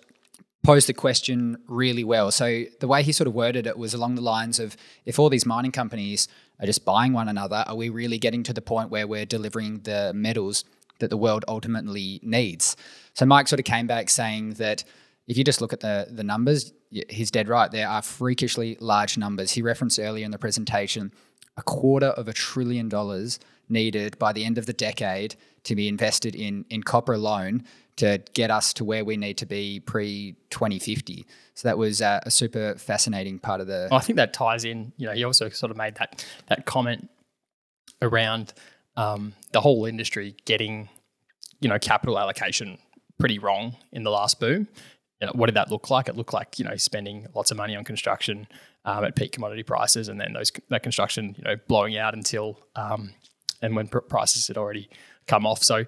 posed 0.63 0.87
the 0.87 0.93
question 0.93 1.57
really 1.67 2.03
well. 2.03 2.31
So 2.31 2.63
the 2.79 2.87
way 2.87 3.03
he 3.03 3.11
sort 3.11 3.27
of 3.27 3.33
worded 3.33 3.67
it 3.67 3.77
was 3.77 3.93
along 3.93 4.15
the 4.15 4.21
lines 4.21 4.59
of 4.59 4.77
if 5.05 5.19
all 5.19 5.29
these 5.29 5.45
mining 5.45 5.71
companies 5.71 6.27
are 6.59 6.65
just 6.65 6.85
buying 6.85 7.13
one 7.13 7.27
another, 7.27 7.63
are 7.67 7.75
we 7.75 7.89
really 7.89 8.17
getting 8.17 8.43
to 8.43 8.53
the 8.53 8.61
point 8.61 8.89
where 8.89 9.05
we're 9.05 9.25
delivering 9.25 9.79
the 9.79 10.13
metals 10.15 10.63
that 10.99 11.09
the 11.09 11.17
world 11.17 11.43
ultimately 11.47 12.21
needs? 12.23 12.77
So 13.13 13.25
Mike 13.25 13.47
sort 13.47 13.59
of 13.59 13.65
came 13.65 13.87
back 13.87 14.09
saying 14.09 14.53
that 14.53 14.83
if 15.27 15.37
you 15.37 15.43
just 15.43 15.61
look 15.61 15.73
at 15.73 15.81
the 15.81 16.07
the 16.09 16.23
numbers, 16.23 16.73
he's 17.09 17.31
dead 17.31 17.47
right. 17.47 17.71
There 17.71 17.87
are 17.87 18.01
freakishly 18.01 18.77
large 18.79 19.17
numbers. 19.17 19.51
He 19.51 19.61
referenced 19.61 19.99
earlier 19.99 20.25
in 20.25 20.31
the 20.31 20.37
presentation 20.37 21.11
a 21.57 21.63
quarter 21.63 22.07
of 22.07 22.27
a 22.27 22.33
trillion 22.33 22.89
dollars 22.89 23.39
needed 23.73 24.17
by 24.19 24.31
the 24.31 24.45
end 24.45 24.57
of 24.57 24.65
the 24.65 24.73
decade 24.73 25.35
to 25.63 25.75
be 25.75 25.87
invested 25.87 26.35
in 26.35 26.65
in 26.69 26.83
copper 26.83 27.13
alone 27.13 27.63
to 27.95 28.21
get 28.33 28.49
us 28.49 28.73
to 28.73 28.83
where 28.83 29.05
we 29.05 29.17
need 29.17 29.37
to 29.37 29.45
be 29.45 29.79
pre 29.79 30.35
2050. 30.49 31.25
So 31.55 31.67
that 31.67 31.77
was 31.77 32.01
uh, 32.01 32.21
a 32.23 32.31
super 32.31 32.75
fascinating 32.75 33.39
part 33.39 33.61
of 33.61 33.67
the. 33.67 33.87
I 33.91 33.99
think 33.99 34.17
that 34.17 34.33
ties 34.33 34.65
in. 34.65 34.93
You 34.97 35.07
know, 35.07 35.13
he 35.13 35.23
also 35.23 35.49
sort 35.49 35.71
of 35.71 35.77
made 35.77 35.95
that 35.95 36.25
that 36.47 36.65
comment 36.65 37.09
around 38.01 38.53
um, 38.97 39.33
the 39.51 39.61
whole 39.61 39.85
industry 39.85 40.35
getting, 40.45 40.89
you 41.59 41.69
know, 41.69 41.79
capital 41.79 42.19
allocation 42.19 42.77
pretty 43.19 43.39
wrong 43.39 43.77
in 43.91 44.03
the 44.03 44.11
last 44.11 44.39
boom. 44.39 44.67
You 45.21 45.27
know, 45.27 45.33
what 45.33 45.45
did 45.45 45.55
that 45.55 45.71
look 45.71 45.89
like? 45.89 46.09
It 46.09 46.17
looked 46.17 46.33
like 46.33 46.57
you 46.57 46.65
know 46.65 46.75
spending 46.77 47.27
lots 47.35 47.51
of 47.51 47.57
money 47.57 47.75
on 47.75 47.83
construction 47.83 48.47
um, 48.85 49.03
at 49.05 49.15
peak 49.15 49.31
commodity 49.31 49.63
prices, 49.63 50.07
and 50.07 50.19
then 50.19 50.33
those 50.33 50.51
that 50.69 50.81
construction 50.81 51.35
you 51.37 51.43
know 51.43 51.55
blowing 51.67 51.95
out 51.95 52.15
until 52.15 52.59
um, 52.75 53.13
and 53.63 53.75
when 53.75 53.87
pr- 53.87 53.99
prices 53.99 54.47
had 54.47 54.57
already 54.57 54.89
come 55.27 55.45
off. 55.45 55.63
So 55.63 55.85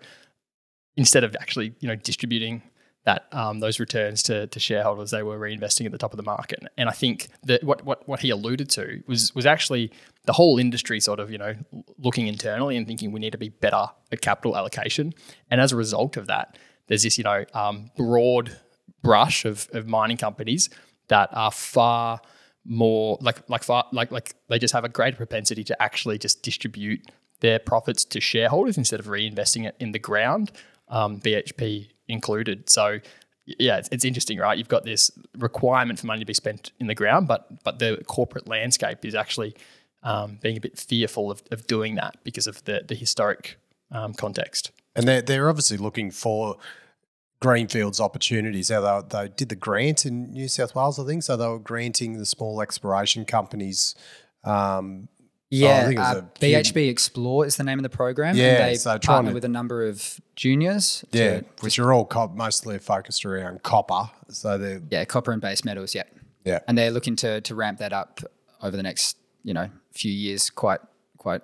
instead 0.97 1.23
of 1.23 1.35
actually 1.39 1.75
you 1.79 1.87
know 1.87 1.95
distributing 1.95 2.63
that 3.05 3.27
um, 3.31 3.59
those 3.59 3.79
returns 3.79 4.23
to, 4.23 4.47
to 4.47 4.59
shareholders, 4.59 5.11
they 5.11 5.21
were 5.21 5.37
reinvesting 5.37 5.85
at 5.85 5.91
the 5.91 5.97
top 5.97 6.11
of 6.11 6.17
the 6.17 6.23
market. 6.23 6.63
And 6.75 6.89
I 6.89 6.91
think 6.91 7.27
that 7.43 7.63
what, 7.63 7.85
what 7.85 8.07
what 8.07 8.19
he 8.21 8.31
alluded 8.31 8.69
to 8.71 9.03
was 9.07 9.33
was 9.35 9.45
actually 9.45 9.91
the 10.25 10.33
whole 10.33 10.57
industry 10.57 10.99
sort 10.99 11.19
of 11.19 11.31
you 11.31 11.37
know 11.37 11.55
looking 11.99 12.27
internally 12.27 12.75
and 12.75 12.87
thinking 12.87 13.11
we 13.11 13.19
need 13.19 13.31
to 13.31 13.37
be 13.37 13.49
better 13.49 13.85
at 14.11 14.21
capital 14.21 14.57
allocation. 14.57 15.13
And 15.51 15.61
as 15.61 15.71
a 15.71 15.75
result 15.75 16.17
of 16.17 16.27
that, 16.27 16.57
there's 16.87 17.03
this 17.03 17.17
you 17.17 17.23
know 17.23 17.45
um, 17.53 17.91
broad 17.95 18.57
brush 19.03 19.45
of, 19.45 19.69
of 19.73 19.87
mining 19.87 20.17
companies 20.17 20.69
that 21.09 21.29
are 21.31 21.51
far 21.51 22.19
more 22.65 23.19
like 23.21 23.47
like 23.47 23.63
far 23.63 23.85
like 23.91 24.11
like 24.11 24.35
they 24.49 24.57
just 24.57 24.73
have 24.73 24.83
a 24.83 24.89
greater 24.89 25.15
propensity 25.15 25.63
to 25.63 25.79
actually 25.79 26.17
just 26.17 26.41
distribute 26.41 27.01
their 27.39 27.59
profits 27.59 28.05
to 28.05 28.21
shareholders 28.21 28.77
instead 28.77 28.99
of 28.99 29.07
reinvesting 29.07 29.65
it 29.65 29.75
in 29.79 29.91
the 29.91 29.99
ground, 29.99 30.51
um, 30.89 31.19
BHP 31.19 31.89
included. 32.07 32.69
So 32.69 32.99
yeah, 33.45 33.77
it's, 33.77 33.89
it's 33.91 34.05
interesting, 34.05 34.39
right? 34.39 34.57
You've 34.57 34.67
got 34.67 34.85
this 34.85 35.11
requirement 35.37 35.99
for 35.99 36.07
money 36.07 36.19
to 36.19 36.25
be 36.25 36.33
spent 36.33 36.71
in 36.79 36.87
the 36.87 36.95
ground, 36.95 37.27
but 37.27 37.63
but 37.63 37.79
the 37.79 38.03
corporate 38.07 38.47
landscape 38.47 39.05
is 39.05 39.15
actually 39.15 39.55
um, 40.03 40.39
being 40.41 40.57
a 40.57 40.61
bit 40.61 40.77
fearful 40.77 41.31
of, 41.31 41.43
of 41.51 41.67
doing 41.67 41.95
that 41.95 42.17
because 42.23 42.47
of 42.47 42.63
the 42.65 42.83
the 42.87 42.95
historic 42.95 43.59
um, 43.91 44.13
context. 44.13 44.71
And 44.95 45.07
they're, 45.07 45.21
they're 45.21 45.49
obviously 45.49 45.77
looking 45.77 46.09
for 46.09 46.57
greenfields 47.41 47.99
opportunities. 47.99 48.69
How 48.69 49.01
they, 49.01 49.17
they 49.17 49.27
did 49.29 49.49
the 49.49 49.55
grant 49.55 50.05
in 50.05 50.31
New 50.31 50.47
South 50.47 50.73
Wales, 50.73 50.99
I 50.99 51.05
think. 51.05 51.23
So 51.23 51.37
they 51.37 51.47
were 51.47 51.59
granting 51.59 52.17
the 52.17 52.25
small 52.25 52.61
exploration 52.61 53.25
companies. 53.25 53.93
Um, 54.43 55.09
Yeah, 55.51 55.77
I 55.77 55.83
think 55.83 55.95
it 55.95 55.99
was 55.99 56.15
uh, 56.17 56.21
BHP 56.39 56.93
Xplor 56.93 57.45
is 57.45 57.55
the 57.55 57.63
name 57.63 57.77
of 57.79 57.83
the 57.83 57.89
program. 57.89 58.35
Yeah, 58.35 58.45
and 58.45 58.71
they 58.71 58.75
so 58.75 58.97
partner 58.97 59.31
to- 59.31 59.35
with 59.35 59.45
a 59.45 59.49
number 59.49 59.87
of 59.87 60.19
juniors. 60.35 61.05
to- 61.11 61.17
yeah, 61.17 61.41
which 61.61 61.77
are 61.79 61.93
all 61.93 62.05
cop, 62.05 62.35
mostly 62.35 62.79
focused 62.79 63.25
around 63.25 63.63
copper. 63.63 64.09
So 64.29 64.57
they're 64.57 64.81
yeah, 64.89 65.05
copper 65.05 65.31
and 65.31 65.41
base 65.41 65.63
metals. 65.63 65.93
Yeah, 65.93 66.03
yeah. 66.43 66.59
and 66.67 66.77
they're 66.77 66.91
looking 66.91 67.15
to 67.17 67.41
to 67.41 67.55
ramp 67.55 67.79
that 67.79 67.93
up 67.93 68.21
over 68.61 68.75
the 68.75 68.83
next 68.83 69.17
you 69.43 69.53
know 69.53 69.69
few 69.91 70.11
years 70.11 70.49
quite 70.49 70.79
quite 71.17 71.41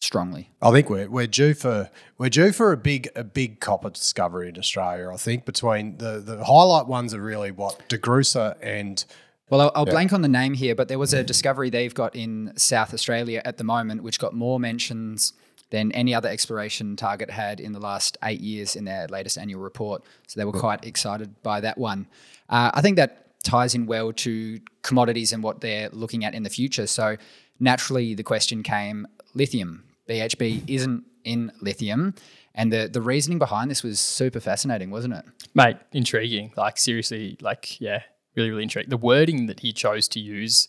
strongly. 0.00 0.50
I 0.62 0.70
think 0.70 0.88
we're 0.88 1.08
we're 1.08 1.26
due 1.26 1.52
for 1.54 1.90
we're 2.18 2.30
due 2.30 2.52
for 2.52 2.72
a 2.72 2.76
big 2.76 3.08
a 3.14 3.24
big 3.24 3.60
copper 3.60 3.90
discovery 3.90 4.48
in 4.48 4.58
Australia. 4.58 5.10
I 5.12 5.16
think 5.16 5.44
between 5.44 5.98
the 5.98 6.20
the 6.20 6.44
highlight 6.44 6.86
ones 6.86 7.12
are 7.12 7.20
really 7.20 7.50
what 7.50 7.88
DeGrussa 7.88 8.56
and 8.62 9.04
Well, 9.48 9.60
I'll, 9.60 9.72
I'll 9.74 9.84
blank 9.86 10.12
on 10.12 10.22
the 10.22 10.28
name 10.28 10.54
here, 10.54 10.74
but 10.74 10.88
there 10.88 10.98
was 10.98 11.14
a 11.14 11.22
discovery 11.22 11.70
they've 11.70 11.94
got 11.94 12.16
in 12.16 12.52
South 12.56 12.92
Australia 12.92 13.40
at 13.44 13.58
the 13.58 13.64
moment, 13.64 14.02
which 14.02 14.18
got 14.18 14.34
more 14.34 14.58
mentions 14.58 15.32
than 15.70 15.92
any 15.92 16.14
other 16.14 16.28
exploration 16.28 16.96
target 16.96 17.30
had 17.30 17.60
in 17.60 17.72
the 17.72 17.80
last 17.80 18.16
eight 18.24 18.40
years 18.40 18.76
in 18.76 18.84
their 18.84 19.06
latest 19.08 19.38
annual 19.38 19.60
report. 19.60 20.02
So 20.26 20.38
they 20.38 20.44
were 20.44 20.52
quite 20.52 20.84
excited 20.84 21.42
by 21.42 21.60
that 21.60 21.78
one. 21.78 22.06
Uh, 22.48 22.70
I 22.74 22.80
think 22.80 22.96
that 22.96 23.42
ties 23.42 23.74
in 23.74 23.86
well 23.86 24.12
to 24.12 24.60
commodities 24.82 25.32
and 25.32 25.42
what 25.42 25.60
they're 25.60 25.88
looking 25.90 26.24
at 26.24 26.34
in 26.34 26.42
the 26.42 26.50
future. 26.50 26.86
So 26.86 27.16
naturally, 27.60 28.14
the 28.14 28.22
question 28.22 28.62
came 28.62 29.06
lithium. 29.34 29.84
BHP 30.08 30.62
isn't 30.66 31.04
in 31.24 31.52
lithium. 31.60 32.14
And 32.54 32.72
the, 32.72 32.88
the 32.90 33.02
reasoning 33.02 33.38
behind 33.38 33.70
this 33.70 33.82
was 33.82 34.00
super 34.00 34.40
fascinating, 34.40 34.90
wasn't 34.90 35.14
it? 35.14 35.24
mate, 35.54 35.76
intriguing. 35.92 36.52
Like 36.56 36.78
seriously, 36.78 37.36
like 37.40 37.80
yeah, 37.80 38.02
really, 38.36 38.50
really 38.50 38.62
intriguing. 38.64 38.90
The 38.90 38.96
wording 38.96 39.46
that 39.46 39.60
he 39.60 39.72
chose 39.72 40.08
to 40.08 40.20
use 40.20 40.68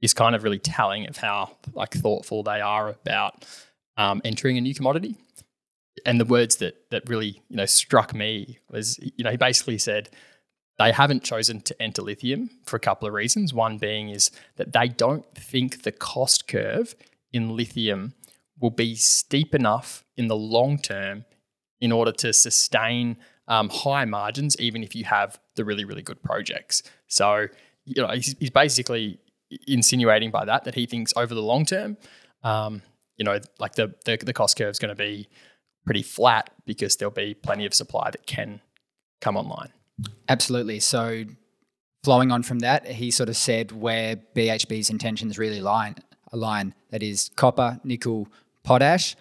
is 0.00 0.12
kind 0.12 0.34
of 0.34 0.42
really 0.42 0.58
telling 0.58 1.08
of 1.08 1.18
how 1.18 1.56
like 1.74 1.92
thoughtful 1.94 2.42
they 2.42 2.60
are 2.60 2.88
about 2.88 3.44
um, 3.96 4.20
entering 4.24 4.58
a 4.58 4.60
new 4.60 4.74
commodity. 4.74 5.16
And 6.06 6.18
the 6.18 6.24
words 6.24 6.56
that 6.56 6.90
that 6.90 7.08
really 7.08 7.42
you 7.48 7.56
know 7.56 7.66
struck 7.66 8.14
me 8.14 8.58
was 8.70 8.98
you 8.98 9.24
know 9.24 9.30
he 9.30 9.36
basically 9.36 9.78
said 9.78 10.08
they 10.78 10.90
haven't 10.90 11.22
chosen 11.22 11.60
to 11.60 11.80
enter 11.80 12.02
lithium 12.02 12.50
for 12.64 12.76
a 12.76 12.80
couple 12.80 13.06
of 13.06 13.14
reasons. 13.14 13.52
One 13.52 13.78
being 13.78 14.08
is 14.08 14.30
that 14.56 14.72
they 14.72 14.88
don't 14.88 15.26
think 15.34 15.82
the 15.82 15.92
cost 15.92 16.48
curve 16.48 16.94
in 17.32 17.56
lithium 17.56 18.14
will 18.58 18.70
be 18.70 18.94
steep 18.94 19.54
enough 19.54 20.04
in 20.16 20.28
the 20.28 20.36
long 20.36 20.78
term 20.78 21.24
in 21.80 21.92
order 21.92 22.12
to 22.12 22.32
sustain 22.32 23.16
um, 23.48 23.68
high 23.68 24.04
margins, 24.04 24.56
even 24.58 24.82
if 24.82 24.94
you 24.94 25.04
have 25.04 25.38
the 25.56 25.64
really, 25.64 25.84
really 25.84 26.02
good 26.02 26.22
projects. 26.22 26.82
So, 27.08 27.48
you 27.84 28.02
know, 28.02 28.08
he's, 28.08 28.36
he's 28.38 28.50
basically 28.50 29.18
insinuating 29.66 30.30
by 30.30 30.44
that 30.44 30.64
that 30.64 30.74
he 30.74 30.86
thinks 30.86 31.12
over 31.16 31.34
the 31.34 31.42
long 31.42 31.64
term, 31.64 31.96
um, 32.42 32.82
you 33.16 33.24
know, 33.24 33.38
like 33.58 33.74
the, 33.74 33.94
the, 34.04 34.16
the 34.16 34.32
cost 34.32 34.56
curve 34.56 34.70
is 34.70 34.78
going 34.78 34.94
to 34.94 34.94
be 34.94 35.28
pretty 35.84 36.02
flat 36.02 36.50
because 36.64 36.96
there'll 36.96 37.12
be 37.12 37.34
plenty 37.34 37.66
of 37.66 37.74
supply 37.74 38.10
that 38.10 38.26
can 38.26 38.60
come 39.20 39.36
online. 39.36 39.72
Absolutely. 40.28 40.80
So, 40.80 41.24
flowing 42.02 42.32
on 42.32 42.42
from 42.42 42.60
that, 42.60 42.86
he 42.86 43.10
sort 43.10 43.28
of 43.28 43.36
said 43.36 43.72
where 43.72 44.16
BHP's 44.16 44.90
intentions 44.90 45.38
really 45.38 45.60
line 45.60 45.96
align. 46.32 46.74
That 46.90 47.02
is 47.02 47.30
copper, 47.36 47.80
nickel, 47.84 48.28
potash, 48.64 49.14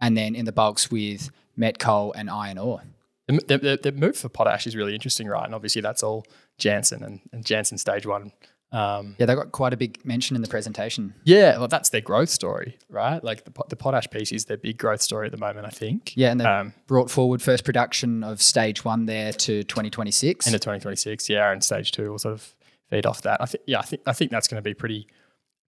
and 0.00 0.16
then 0.16 0.34
in 0.34 0.44
the 0.44 0.52
bulks 0.52 0.90
with 0.90 1.30
met 1.56 1.78
coal 1.78 2.12
and 2.12 2.30
iron 2.30 2.58
ore. 2.58 2.82
The, 3.26 3.58
the, 3.58 3.78
the, 3.82 3.92
move 3.92 4.16
for 4.16 4.28
potash 4.28 4.66
is 4.66 4.76
really 4.76 4.94
interesting, 4.94 5.26
right? 5.26 5.44
And 5.46 5.54
obviously 5.54 5.80
that's 5.80 6.02
all 6.02 6.26
Jansen 6.58 7.02
and, 7.02 7.20
and 7.32 7.44
Jansen 7.44 7.78
stage 7.78 8.04
one. 8.06 8.32
Um, 8.70 9.14
Yeah, 9.18 9.26
they 9.26 9.34
got 9.34 9.52
quite 9.52 9.72
a 9.72 9.76
big 9.76 10.04
mention 10.04 10.34
in 10.36 10.42
the 10.42 10.48
presentation. 10.48 11.14
yeah, 11.24 11.56
well, 11.58 11.68
that's 11.68 11.90
their 11.90 12.00
growth 12.00 12.28
story, 12.28 12.76
right? 12.90 13.22
Like 13.24 13.44
the, 13.44 13.52
the 13.68 13.76
potash 13.76 14.10
piece 14.10 14.32
is 14.32 14.44
their 14.46 14.56
big 14.56 14.76
growth 14.78 15.00
story 15.00 15.26
at 15.26 15.32
the 15.32 15.38
moment, 15.38 15.64
I 15.64 15.70
think. 15.70 16.12
Yeah, 16.16 16.32
and 16.32 16.40
they 16.40 16.44
Um, 16.44 16.74
brought 16.86 17.10
forward 17.10 17.40
first 17.40 17.64
production 17.64 18.24
of 18.24 18.42
stage 18.42 18.84
one 18.84 19.06
there 19.06 19.32
to 19.32 19.62
2026. 19.62 20.46
into 20.46 20.58
2026, 20.58 21.28
yeah, 21.30 21.50
and 21.52 21.62
stage 21.62 21.92
two 21.92 22.10
will 22.10 22.18
sort 22.18 22.34
of 22.34 22.54
feed 22.90 23.06
off 23.06 23.22
that. 23.22 23.40
I 23.40 23.46
think, 23.46 23.62
yeah, 23.66 23.78
I 23.78 23.82
think 23.82 24.02
I 24.06 24.12
think 24.12 24.30
that's 24.32 24.48
going 24.48 24.58
to 24.62 24.62
be 24.68 24.74
pretty 24.74 25.06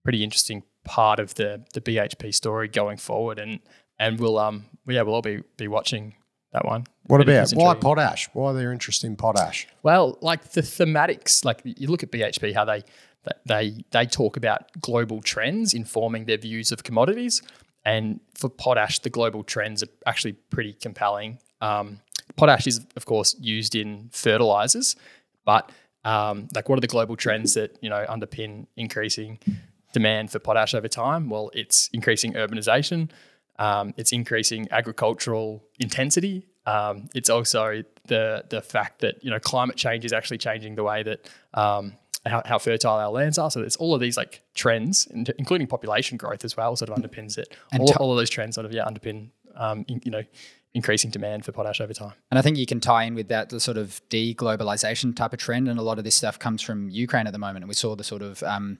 pretty 0.03 0.23
interesting 0.23 0.63
part 0.83 1.19
of 1.19 1.33
the 1.35 1.63
the 1.73 1.81
BHP 1.81 2.33
story 2.35 2.67
going 2.67 2.97
forward, 2.97 3.39
and 3.39 3.61
and 3.97 4.19
we'll 4.19 4.37
um 4.37 4.65
yeah 4.85 5.01
we'll 5.03 5.15
all 5.15 5.21
be 5.21 5.43
be 5.57 5.67
watching 5.69 6.15
that 6.53 6.65
one. 6.65 6.85
what 7.07 7.21
about 7.21 7.51
why 7.51 7.73
potash? 7.75 8.29
Why 8.33 8.51
are 8.51 8.53
they're 8.53 8.71
interested 8.71 9.07
in 9.07 9.15
potash? 9.15 9.67
Well, 9.83 10.17
like 10.21 10.51
the 10.51 10.61
thematics, 10.61 11.43
like 11.43 11.61
you 11.63 11.87
look 11.87 12.03
at 12.03 12.11
BHP, 12.11 12.53
how 12.53 12.65
they 12.65 12.83
they 13.45 13.83
they 13.91 14.05
talk 14.05 14.37
about 14.37 14.71
global 14.79 15.21
trends 15.21 15.73
informing 15.73 16.25
their 16.25 16.37
views 16.37 16.71
of 16.71 16.83
commodities, 16.83 17.41
and 17.85 18.19
for 18.33 18.49
potash, 18.49 18.99
the 18.99 19.09
global 19.09 19.43
trends 19.43 19.83
are 19.83 19.89
actually 20.05 20.33
pretty 20.33 20.73
compelling. 20.73 21.39
Um, 21.61 22.01
potash 22.35 22.67
is, 22.67 22.85
of 22.95 23.05
course, 23.05 23.35
used 23.39 23.75
in 23.75 24.09
fertilizers, 24.11 24.95
but 25.45 25.71
um, 26.03 26.47
like, 26.55 26.69
what 26.69 26.77
are 26.77 26.81
the 26.81 26.87
global 26.87 27.15
trends 27.15 27.53
that 27.55 27.77
you 27.81 27.89
know 27.89 28.05
underpin 28.07 28.67
increasing 28.75 29.39
demand 29.93 30.31
for 30.31 30.39
potash 30.39 30.73
over 30.73 30.87
time? 30.87 31.29
Well, 31.29 31.51
it's 31.53 31.89
increasing 31.93 32.33
urbanization, 32.33 33.09
um, 33.59 33.93
it's 33.97 34.11
increasing 34.11 34.67
agricultural 34.71 35.63
intensity. 35.79 36.47
Um, 36.65 37.09
it's 37.15 37.29
also 37.29 37.83
the 38.07 38.43
the 38.49 38.61
fact 38.61 38.99
that 38.99 39.23
you 39.23 39.31
know 39.31 39.39
climate 39.39 39.77
change 39.77 40.05
is 40.05 40.13
actually 40.13 40.37
changing 40.37 40.75
the 40.75 40.83
way 40.83 41.03
that 41.03 41.29
um, 41.53 41.93
how, 42.25 42.41
how 42.45 42.57
fertile 42.59 42.95
our 42.95 43.09
lands 43.09 43.37
are. 43.37 43.49
So 43.49 43.61
it's 43.61 43.77
all 43.77 43.93
of 43.95 44.01
these 44.01 44.17
like 44.17 44.41
trends, 44.53 45.07
including 45.37 45.67
population 45.67 46.17
growth 46.17 46.43
as 46.43 46.57
well, 46.57 46.75
sort 46.75 46.89
of 46.89 46.97
underpins 46.97 47.37
it. 47.37 47.55
And 47.71 47.81
all, 47.81 47.87
ti- 47.87 47.95
all 47.95 48.11
of 48.11 48.17
those 48.17 48.29
trends 48.29 48.55
sort 48.55 48.65
of 48.65 48.73
yeah 48.73 48.85
underpin 48.85 49.29
um, 49.55 49.85
in- 49.87 50.01
you 50.03 50.11
know 50.11 50.23
increasing 50.73 51.09
demand 51.09 51.43
for 51.43 51.51
potash 51.51 51.81
over 51.81 51.93
time. 51.93 52.13
And 52.29 52.37
I 52.37 52.41
think 52.41 52.57
you 52.57 52.65
can 52.65 52.79
tie 52.79 53.03
in 53.05 53.15
with 53.15 53.29
that 53.29 53.49
the 53.49 53.59
sort 53.59 53.77
of 53.77 54.01
deglobalization 54.09 55.15
type 55.15 55.33
of 55.33 55.39
trend, 55.39 55.67
and 55.67 55.79
a 55.79 55.81
lot 55.81 55.97
of 55.97 56.03
this 56.03 56.15
stuff 56.15 56.37
comes 56.37 56.61
from 56.61 56.89
Ukraine 56.89 57.27
at 57.27 57.33
the 57.33 57.39
moment. 57.39 57.63
And 57.63 57.69
we 57.69 57.75
saw 57.75 57.95
the 57.95 58.03
sort 58.03 58.21
of 58.21 58.43
um, 58.43 58.77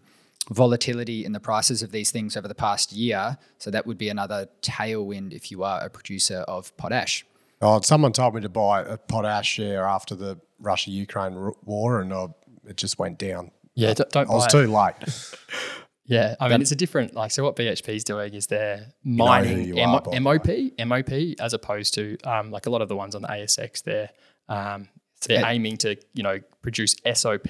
volatility 0.52 1.26
in 1.26 1.32
the 1.34 1.40
prices 1.40 1.84
of 1.84 1.92
these 1.92 2.12
things 2.12 2.38
over 2.38 2.48
the 2.48 2.56
past 2.56 2.92
year. 2.94 3.38
So 3.58 3.70
that 3.72 3.86
would 3.86 3.98
be 3.98 4.10
another 4.10 4.48
tailwind 4.62 5.34
if 5.34 5.52
you 5.52 5.64
are 5.64 5.82
a 5.84 5.90
producer 5.90 6.40
of 6.48 6.76
potash. 6.78 7.26
Oh, 7.62 7.82
someone 7.82 8.14
told 8.14 8.36
me 8.36 8.42
to 8.42 8.50
buy 8.50 8.82
a 8.82 8.98
potash 8.98 9.48
share 9.54 9.86
after 9.86 10.16
the 10.16 10.40
Russia 10.60 10.92
Ukraine 10.92 11.52
war, 11.64 12.02
and 12.02 12.14
uh, 12.14 12.28
it 12.68 12.78
just 12.78 13.00
went 13.00 13.18
down. 13.18 13.52
Yeah, 13.76 13.94
don't, 13.94 14.10
don't 14.12 14.30
I 14.30 14.34
was 14.34 14.46
it. 14.48 14.52
too 14.52 14.68
late. 14.68 14.96
Yeah, 16.10 16.36
I 16.40 16.48
mean, 16.48 16.62
it's 16.62 16.72
a 16.72 16.76
different, 16.78 17.16
like, 17.16 17.32
so 17.32 17.44
what 17.44 17.58
BHP 17.58 17.90
is 17.90 18.06
doing 18.06 18.34
is 18.34 18.48
they're 18.48 18.94
mining 19.04 19.66
you 19.66 19.76
M- 19.78 19.90
are, 19.90 20.00
by 20.00 20.18
MOP, 20.20 20.48
MOP, 20.80 21.36
as 21.42 21.54
opposed 21.54 21.96
to 21.96 22.18
um, 22.24 22.50
like 22.50 22.66
a 22.66 22.70
lot 22.70 22.82
of 22.82 22.88
the 22.88 22.96
ones 22.96 23.14
on 23.14 23.24
the 23.24 23.28
ASX, 23.28 23.84
they're, 23.84 24.10
um, 24.48 24.88
they're 25.28 25.42
it- 25.42 25.46
aiming 25.46 25.76
to, 25.80 25.98
you 26.14 26.24
know, 26.24 26.40
produce 26.62 26.96
SOP 27.14 27.50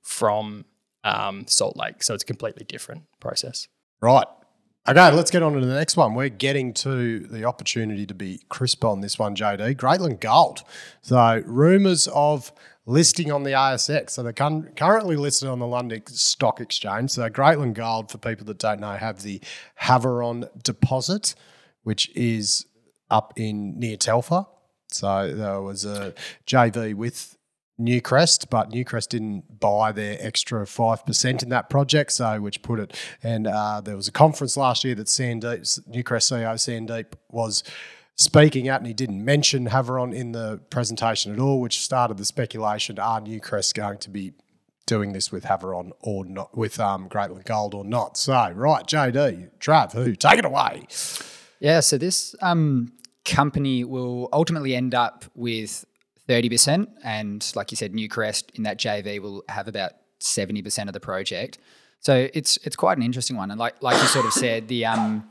from 0.00 0.64
um, 1.04 1.46
Salt 1.46 1.76
Lake. 1.76 2.02
So 2.02 2.14
it's 2.14 2.22
a 2.22 2.26
completely 2.26 2.64
different 2.64 3.04
process. 3.20 3.68
Right. 4.00 4.26
Okay, 4.88 5.12
let's 5.12 5.30
get 5.30 5.44
on 5.44 5.52
to 5.52 5.60
the 5.64 5.74
next 5.74 5.96
one. 5.96 6.14
We're 6.14 6.28
getting 6.28 6.74
to 6.74 7.20
the 7.20 7.44
opportunity 7.44 8.04
to 8.04 8.14
be 8.14 8.40
crisp 8.48 8.84
on 8.84 9.00
this 9.00 9.16
one, 9.16 9.36
JD. 9.36 9.76
Greatland 9.76 10.18
Gold. 10.18 10.64
So, 11.02 11.40
rumours 11.46 12.08
of 12.08 12.52
listing 12.84 13.30
on 13.30 13.44
the 13.44 13.52
ASX. 13.52 14.10
So, 14.10 14.24
they're 14.24 14.32
currently 14.32 15.14
listed 15.14 15.48
on 15.48 15.60
the 15.60 15.68
London 15.68 16.02
Stock 16.08 16.60
Exchange. 16.60 17.12
So, 17.12 17.30
Greatland 17.30 17.74
Gold, 17.74 18.10
for 18.10 18.18
people 18.18 18.44
that 18.46 18.58
don't 18.58 18.80
know, 18.80 18.94
have 18.94 19.22
the 19.22 19.40
Havieron 19.82 20.48
deposit, 20.64 21.36
which 21.84 22.10
is 22.16 22.66
up 23.08 23.32
in 23.36 23.78
near 23.78 23.96
Telfer. 23.96 24.46
So, 24.90 25.32
there 25.32 25.60
was 25.60 25.84
a 25.84 26.12
JV 26.44 26.92
with 26.92 27.36
Newcrest, 27.80 28.50
but 28.50 28.70
Newcrest 28.70 29.08
didn't 29.08 29.60
buy 29.60 29.92
their 29.92 30.16
extra 30.20 30.66
five 30.66 31.04
percent 31.06 31.42
in 31.42 31.48
that 31.48 31.70
project, 31.70 32.12
so 32.12 32.40
which 32.40 32.62
put 32.62 32.78
it. 32.78 32.96
And 33.22 33.46
uh, 33.46 33.80
there 33.80 33.96
was 33.96 34.08
a 34.08 34.12
conference 34.12 34.56
last 34.56 34.84
year 34.84 34.94
that 34.94 35.06
Sandeep, 35.06 35.80
Newcrest 35.90 36.30
CEO 36.30 36.54
Sandeep, 36.54 37.14
was 37.30 37.64
speaking 38.14 38.68
at, 38.68 38.80
and 38.80 38.86
he 38.86 38.92
didn't 38.92 39.24
mention 39.24 39.68
Havieron 39.68 40.14
in 40.14 40.32
the 40.32 40.60
presentation 40.70 41.32
at 41.32 41.38
all, 41.38 41.60
which 41.60 41.80
started 41.80 42.18
the 42.18 42.24
speculation: 42.24 42.98
Are 42.98 43.20
Newcrest 43.20 43.74
going 43.74 43.98
to 43.98 44.10
be 44.10 44.34
doing 44.86 45.12
this 45.12 45.32
with 45.32 45.44
Havieron 45.44 45.92
or 46.00 46.24
not, 46.24 46.56
with 46.56 46.78
um, 46.78 47.08
Greatland 47.08 47.44
Gold 47.44 47.74
or 47.74 47.84
not? 47.84 48.16
So, 48.16 48.32
right, 48.54 48.86
JD, 48.86 49.50
Trav, 49.58 49.92
who 49.92 50.14
take 50.14 50.38
it 50.38 50.44
away? 50.44 50.86
Yeah, 51.58 51.80
so 51.80 51.96
this 51.96 52.34
um, 52.42 52.92
company 53.24 53.84
will 53.84 54.28
ultimately 54.32 54.74
end 54.74 54.94
up 54.94 55.24
with 55.34 55.84
30%. 56.32 56.88
And 57.04 57.52
like 57.54 57.70
you 57.70 57.76
said, 57.76 57.92
Newcrest 57.92 58.54
in 58.54 58.62
that 58.62 58.78
JV 58.78 59.20
will 59.20 59.44
have 59.48 59.68
about 59.68 59.92
70% 60.20 60.86
of 60.86 60.94
the 60.94 61.00
project. 61.00 61.58
So 62.00 62.28
it's 62.34 62.58
it's 62.64 62.74
quite 62.74 62.96
an 62.96 63.04
interesting 63.04 63.36
one. 63.36 63.50
And 63.50 63.60
like 63.60 63.80
like 63.80 64.00
you 64.00 64.08
sort 64.08 64.26
of 64.26 64.32
said, 64.32 64.66
the 64.66 64.86
um, 64.86 65.28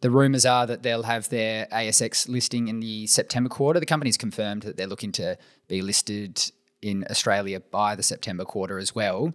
the 0.00 0.10
rumors 0.10 0.46
are 0.46 0.66
that 0.66 0.82
they'll 0.82 1.02
have 1.02 1.28
their 1.28 1.66
ASX 1.66 2.28
listing 2.28 2.68
in 2.68 2.80
the 2.80 3.06
September 3.06 3.50
quarter. 3.50 3.80
The 3.80 3.86
company's 3.86 4.16
confirmed 4.16 4.62
that 4.62 4.76
they're 4.76 4.86
looking 4.86 5.12
to 5.12 5.36
be 5.68 5.82
listed 5.82 6.42
in 6.80 7.04
Australia 7.10 7.60
by 7.60 7.96
the 7.96 8.02
September 8.02 8.44
quarter 8.44 8.78
as 8.78 8.94
well. 8.94 9.34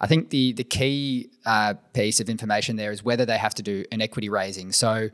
I 0.00 0.06
think 0.06 0.30
the 0.30 0.52
the 0.52 0.62
key 0.62 1.30
uh, 1.46 1.74
piece 1.94 2.20
of 2.20 2.28
information 2.28 2.76
there 2.76 2.92
is 2.92 3.02
whether 3.02 3.26
they 3.26 3.38
have 3.38 3.54
to 3.54 3.62
do 3.62 3.84
an 3.90 4.00
equity 4.00 4.28
raising. 4.28 4.70
So 4.70 5.08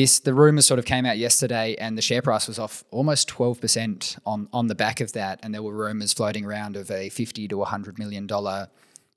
this 0.00 0.20
the 0.20 0.32
rumors 0.32 0.66
sort 0.66 0.78
of 0.78 0.84
came 0.84 1.04
out 1.04 1.18
yesterday, 1.18 1.74
and 1.78 1.98
the 1.98 2.02
share 2.02 2.22
price 2.22 2.46
was 2.46 2.58
off 2.58 2.84
almost 2.90 3.26
twelve 3.26 3.60
percent 3.60 4.16
on 4.24 4.48
on 4.52 4.68
the 4.68 4.74
back 4.74 5.00
of 5.00 5.12
that. 5.12 5.40
And 5.42 5.52
there 5.52 5.62
were 5.62 5.74
rumors 5.74 6.12
floating 6.12 6.44
around 6.44 6.76
of 6.76 6.90
a 6.90 7.08
fifty 7.08 7.48
to 7.48 7.64
hundred 7.64 7.98
million 7.98 8.26
dollar 8.26 8.68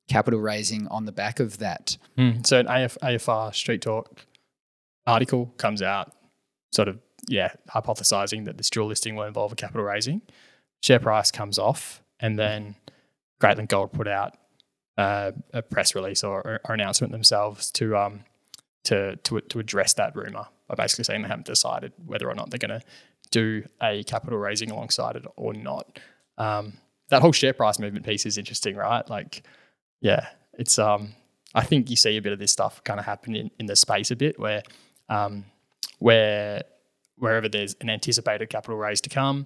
capital 0.10 0.40
raising 0.40 0.88
on 0.88 1.06
the 1.06 1.12
back 1.12 1.40
of 1.40 1.60
that. 1.60 1.98
So 2.44 2.60
an 2.60 2.68
AF, 2.68 2.98
AFR 3.02 3.54
Street 3.54 3.82
Talk 3.82 4.26
article 5.06 5.54
comes 5.58 5.82
out, 5.82 6.12
sort 6.74 6.88
of, 6.88 7.00
yeah, 7.28 7.54
hypothesizing 7.70 8.46
that 8.46 8.58
this 8.58 8.70
dual 8.70 8.88
listing 8.88 9.16
will 9.16 9.26
involve 9.26 9.52
a 9.52 9.56
capital 9.56 9.84
raising. 9.84 10.22
Share 10.82 11.00
price 11.00 11.32
comes 11.32 11.60
off, 11.60 12.02
and 12.20 12.40
then 12.40 12.76
Greatland 13.40 13.70
Gold 13.70 13.94
put 13.94 14.08
out 14.08 14.36
uh, 14.98 15.32
a 15.54 15.62
press 15.62 15.94
release 15.94 16.24
or, 16.24 16.60
or 16.66 16.74
announcement 16.74 17.12
themselves 17.12 17.70
to 17.72 17.96
um 17.96 18.26
to 18.84 19.16
to 19.18 19.40
to 19.42 19.60
address 19.60 19.94
that 19.94 20.16
rumor 20.16 20.48
by 20.72 20.84
basically 20.84 21.04
saying 21.04 21.22
they 21.22 21.28
haven't 21.28 21.46
decided 21.46 21.92
whether 22.06 22.30
or 22.30 22.36
not 22.36 22.50
they're 22.50 22.58
going 22.58 22.80
to 22.80 22.86
do 23.30 23.63
a 23.82 24.04
capital 24.04 24.40
raising 24.40 24.72
alongside 24.72 25.16
it 25.16 25.25
or 25.36 25.54
not. 25.54 26.00
Um, 26.38 26.74
that 27.10 27.22
whole 27.22 27.32
share 27.32 27.54
price 27.54 27.80
movement 27.80 28.06
piece 28.06 28.26
is 28.26 28.38
interesting, 28.38 28.76
right? 28.76 29.08
Like, 29.10 29.43
yeah, 30.00 30.28
it's 30.54 30.80
um, 30.80 31.13
I 31.54 31.63
think 31.63 31.89
you 31.89 31.95
see 31.95 32.17
a 32.17 32.22
bit 32.22 32.34
of 32.34 32.39
this 32.39 32.52
stuff 32.52 32.84
kind 32.84 33.00
of 33.00 33.06
happen 33.06 33.36
in, 33.36 33.52
in 33.60 33.65
the 33.65 33.76
space 33.76 34.12
a 34.12 34.15
bit 34.15 34.39
where 34.39 34.63
um, 35.10 35.45
where 36.00 36.63
wherever 37.17 37.50
there's 37.50 37.76
an 37.82 37.89
anticipated 37.89 38.50
capital 38.50 38.78
raise 38.78 39.02
to 39.02 39.10
come, 39.10 39.45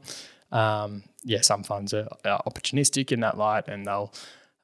um, 0.51 1.03
yeah, 1.23 1.41
some 1.41 1.63
funds 1.63 1.93
are, 1.93 2.07
are 2.23 2.41
opportunistic 2.47 3.11
in 3.11 3.21
that 3.21 3.37
light 3.37 3.67
and 3.67 3.85
they'll 3.85 4.13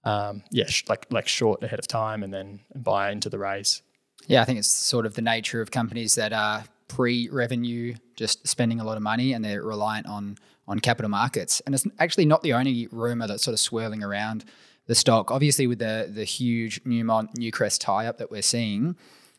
um, 0.03 0.43
yeah, 0.51 0.65
sh- 0.67 0.85
like 0.87 1.07
like 1.11 1.27
short 1.27 1.63
ahead 1.63 1.79
of 1.79 1.87
time 1.87 2.23
and 2.23 2.33
then 2.33 2.59
buy 2.75 3.11
into 3.11 3.29
the 3.29 3.39
raise. 3.39 3.81
Yeah, 4.27 4.41
I 4.41 4.45
think 4.45 4.59
it's 4.59 4.69
sort 4.69 5.05
of 5.05 5.15
the 5.15 5.21
nature 5.21 5.61
of 5.61 5.71
companies 5.71 6.15
that 6.15 6.33
are 6.33 6.63
pre-revenue, 6.87 7.95
just 8.15 8.47
spending 8.47 8.79
a 8.79 8.83
lot 8.83 8.97
of 8.97 9.03
money, 9.03 9.33
and 9.33 9.43
they're 9.43 9.63
reliant 9.63 10.07
on 10.07 10.37
on 10.67 10.79
capital 10.79 11.09
markets. 11.09 11.61
And 11.65 11.75
it's 11.75 11.85
actually 11.99 12.25
not 12.25 12.43
the 12.43 12.53
only 12.53 12.87
rumor 12.91 13.27
that's 13.27 13.43
sort 13.43 13.53
of 13.53 13.59
swirling 13.59 14.03
around 14.03 14.45
the 14.87 14.95
stock. 14.95 15.31
Obviously, 15.31 15.67
with 15.67 15.79
the 15.79 16.09
the 16.13 16.23
huge 16.23 16.83
Newmont 16.83 17.33
Newcrest 17.35 17.79
tie-up 17.79 18.17
that 18.17 18.31
we're 18.31 18.41
seeing, 18.41 18.95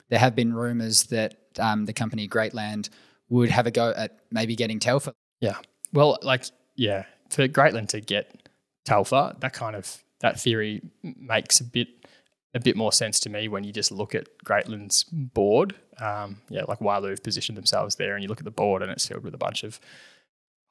there 0.09 0.19
have 0.19 0.35
been 0.35 0.53
rumors 0.53 1.05
that 1.05 1.37
um, 1.59 1.87
the 1.87 1.93
company 1.93 2.29
Greatland 2.29 2.89
would 3.29 3.51
have 3.51 3.67
a 3.67 3.71
go 3.71 3.93
at 3.97 4.19
maybe 4.31 4.55
getting 4.57 4.79
Telfer. 4.79 5.13
Yeah. 5.41 5.57
Well, 5.93 6.19
like, 6.23 6.45
yeah, 6.77 7.05
for 7.31 7.49
Greatland 7.49 7.89
to 7.89 8.01
get 8.01 8.49
Telfer, 8.85 9.35
that 9.41 9.53
kind 9.53 9.77
of 9.77 10.03
that 10.21 10.41
theory 10.41 10.83
makes 11.03 11.61
a 11.61 11.65
bit 11.65 11.89
a 12.55 12.61
bit 12.61 12.77
more 12.77 12.93
sense 12.93 13.19
to 13.21 13.31
me 13.31 13.49
when 13.49 13.65
you 13.65 13.73
just 13.73 13.91
look 13.91 14.15
at 14.15 14.29
Greatland's 14.45 15.05
board. 15.05 15.75
Um, 15.99 16.43
yeah, 16.49 16.65
like 16.69 16.81
Wyloo 16.81 17.11
have 17.11 17.23
positioned 17.23 17.57
themselves 17.57 17.97
there, 17.97 18.15
and 18.15 18.23
you 18.23 18.29
look 18.29 18.41
at 18.41 18.45
the 18.45 18.51
board, 18.51 18.83
and 18.83 18.91
it's 18.91 19.07
filled 19.07 19.25
with 19.25 19.35
a 19.35 19.39
bunch 19.39 19.65
of 19.65 19.81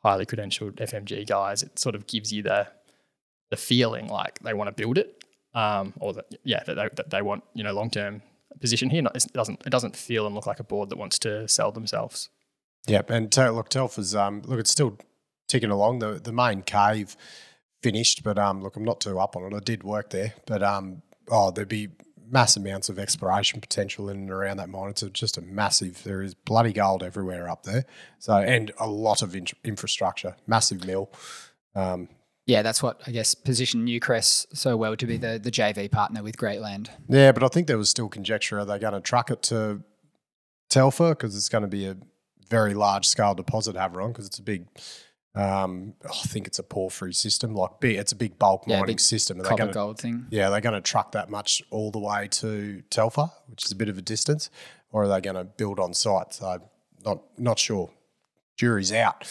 highly 0.04 0.26
credentialed 0.26 0.74
FMG 0.74 1.28
guys. 1.28 1.64
It 1.64 1.80
sort 1.80 1.96
of 1.96 2.08
gives 2.08 2.32
you 2.32 2.44
the 2.44 2.68
the 3.50 3.58
feeling 3.58 4.08
like 4.08 4.40
they 4.40 4.54
want 4.54 4.68
to 4.70 4.72
build 4.72 4.98
it, 4.98 5.24
um, 5.54 5.94
or 6.00 6.14
that 6.14 6.26
yeah, 6.44 6.64
that 6.64 6.76
they, 6.76 6.90
that 6.96 7.10
they 7.10 7.22
want 7.22 7.44
you 7.54 7.64
know 7.64 7.74
long 7.74 7.90
term 7.90 8.22
position 8.60 8.90
here. 8.90 9.04
It 9.14 9.34
doesn't 9.34 9.62
it 9.66 9.70
doesn't 9.70 9.96
feel 9.96 10.26
and 10.26 10.36
look 10.36 10.46
like 10.46 10.60
a 10.60 10.64
board 10.64 10.90
that 10.90 10.98
wants 10.98 11.18
to 11.20 11.48
sell 11.48 11.72
themselves. 11.72 12.30
Yep, 12.88 13.10
and 13.10 13.38
look, 13.38 13.70
Telfer's 13.70 14.16
um, 14.16 14.42
look, 14.46 14.60
it's 14.60 14.72
still 14.72 14.98
ticking 15.48 15.72
along. 15.72 16.00
The 16.00 16.14
the 16.14 16.32
main 16.32 16.62
cave 16.62 17.16
finished, 17.82 18.24
but 18.24 18.38
um, 18.38 18.62
look, 18.62 18.76
I'm 18.76 18.86
not 18.86 19.02
too 19.02 19.20
up 19.20 19.36
on 19.36 19.44
it. 19.44 19.56
I 19.56 19.60
did 19.60 19.84
work 19.84 20.12
there, 20.12 20.34
but 20.46 20.62
um, 20.62 21.02
oh, 21.30 21.52
there'd 21.52 21.68
be 21.68 21.90
mass 22.30 22.56
amounts 22.56 22.88
of 22.88 22.98
exploration 22.98 23.60
potential 23.60 24.10
in 24.10 24.18
and 24.18 24.32
around 24.32 24.58
that 24.58 24.70
mine. 24.70 24.90
It's 24.90 25.04
a, 25.04 25.10
just 25.10 25.38
a 25.38 25.42
massive. 25.42 26.04
There 26.04 26.22
is 26.22 26.34
bloody 26.34 26.72
gold 26.74 27.04
everywhere 27.04 27.50
up 27.50 27.64
there. 27.64 27.86
So 28.20 28.36
and 28.36 28.72
a 28.80 28.88
lot 28.88 29.22
of 29.22 29.36
in- 29.36 29.48
infrastructure, 29.64 30.36
massive 30.48 30.86
mill. 30.86 31.12
Um, 31.76 32.08
Yeah, 32.46 32.62
that's 32.62 32.82
what 32.82 33.02
I 33.06 33.12
guess 33.12 33.36
positioned 33.36 33.88
Newcrest 33.88 34.48
so 34.54 34.78
well 34.78 34.96
to 34.96 35.06
be 35.06 35.18
the 35.18 35.40
the 35.42 35.52
JV 35.52 35.92
partner 35.92 36.24
with 36.24 36.38
Greatland. 36.38 36.90
yeah, 37.10 37.32
but 37.32 37.44
I 37.44 37.48
think 37.50 37.68
there 37.68 37.78
was 37.78 37.90
still 37.90 38.10
conjecture: 38.10 38.60
are 38.60 38.66
they 38.66 38.80
going 38.80 38.94
to 38.94 39.02
truck 39.02 39.30
it 39.30 39.42
to 39.44 39.84
Telfer 40.70 41.10
because 41.10 41.36
it's 41.36 41.50
going 41.50 41.64
to 41.64 41.68
be 41.68 41.86
a 41.86 41.98
very 42.50 42.74
large 42.74 43.08
scale 43.08 43.36
deposit 43.36 43.76
Havieron 43.76 44.10
because 44.10 44.26
it's 44.26 44.40
a 44.40 44.44
big. 44.44 44.68
Um, 45.34 45.94
I 46.04 46.28
think 46.28 46.46
it's 46.48 46.60
a 46.60 46.64
porphyry 46.64 47.14
system, 47.14 47.56
like 47.56 47.80
big. 47.80 47.96
It's 47.98 48.12
a 48.12 48.16
big 48.18 48.38
bulk 48.38 48.64
Yeah, 48.68 48.76
mining 48.80 48.88
big 48.88 49.00
system. 49.00 49.40
Are 49.40 49.44
Copper 49.44 49.58
gonna- 49.58 49.74
gold 49.74 50.00
thing. 50.00 50.28
Yeah, 50.30 50.50
they're 50.50 50.60
going 50.62 50.76
to 50.76 50.82
truck 50.82 51.14
that 51.14 51.30
much 51.30 51.64
all 51.72 51.90
the 51.90 52.00
way 52.00 52.28
to 52.32 52.82
Telfer, 52.90 53.30
which 53.48 53.64
is 53.66 53.72
a 53.72 53.76
bit 53.76 53.88
of 53.88 53.98
a 53.98 54.02
distance, 54.02 54.50
or 54.92 55.04
are 55.04 55.08
they 55.08 55.22
going 55.22 55.38
to 55.38 55.46
build 55.46 55.80
on 55.80 55.94
site? 55.94 56.34
So, 56.34 56.62
not 57.06 57.20
not 57.40 57.60
sure. 57.60 57.92
Jury's 58.58 58.92
out. 58.92 59.26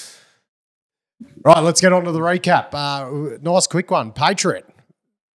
Right, 1.44 1.62
let's 1.62 1.82
get 1.82 1.92
on 1.92 2.04
to 2.04 2.12
the 2.12 2.20
recap. 2.20 2.68
Uh, 2.72 3.36
nice 3.42 3.66
quick 3.66 3.90
one. 3.90 4.10
Patriot 4.12 4.66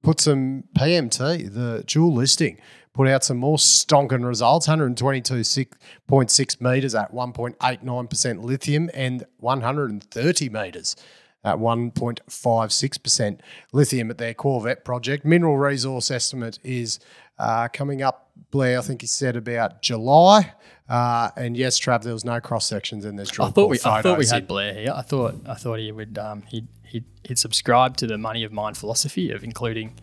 put 0.05 0.21
some 0.21 0.63
PMT, 0.77 1.51
the 1.51 1.83
dual 1.87 2.13
listing, 2.13 2.59
put 2.93 3.07
out 3.07 3.23
some 3.23 3.37
more 3.37 3.57
stonking 3.57 4.23
results 4.23 4.67
122.6 4.67 6.61
metres 6.61 6.93
at 6.93 7.11
1.89% 7.11 8.43
lithium 8.43 8.91
and 8.93 9.25
130 9.39 10.49
metres 10.49 10.95
at 11.43 11.57
1.56% 11.57 13.39
lithium 13.73 14.11
at 14.11 14.19
their 14.19 14.35
Corvette 14.35 14.85
project. 14.85 15.25
Mineral 15.25 15.57
resource 15.57 16.11
estimate 16.11 16.59
is 16.63 16.99
uh, 17.39 17.67
coming 17.73 18.03
up, 18.03 18.29
Blair, 18.51 18.77
I 18.77 18.81
think 18.83 19.01
he 19.01 19.07
said 19.07 19.35
about 19.35 19.81
July. 19.81 20.53
Uh, 20.87 21.31
and 21.35 21.57
yes, 21.57 21.79
Trav, 21.79 22.03
there 22.03 22.13
was 22.13 22.25
no 22.25 22.39
cross 22.39 22.67
sections 22.67 23.05
and 23.05 23.17
there's 23.17 23.31
drill 23.31 23.47
I 23.47 23.51
thought 23.51 23.69
we, 23.71 23.79
I 23.83 24.03
thought 24.03 24.19
we 24.19 24.27
had 24.27 24.43
in- 24.43 24.47
Blair 24.47 24.73
here. 24.73 24.93
I 24.95 25.01
thought, 25.01 25.35
I 25.47 25.55
thought 25.55 25.79
he 25.79 25.91
would, 25.91 26.19
um, 26.19 26.43
he'd, 26.43 26.67
he'd, 26.95 27.05
he'd 27.25 27.97
to 27.97 28.07
the 28.07 28.17
money 28.17 28.43
of 28.43 28.51
mine 28.51 28.73
philosophy 28.73 29.31
of 29.31 29.43
including 29.43 29.93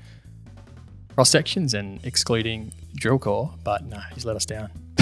cross 1.14 1.30
sections 1.30 1.74
and 1.74 2.04
excluding 2.04 2.72
drill 2.96 3.18
core, 3.18 3.52
but 3.64 3.84
no, 3.86 3.98
he's 4.14 4.24
let 4.24 4.36
us 4.36 4.44
down. 4.44 4.70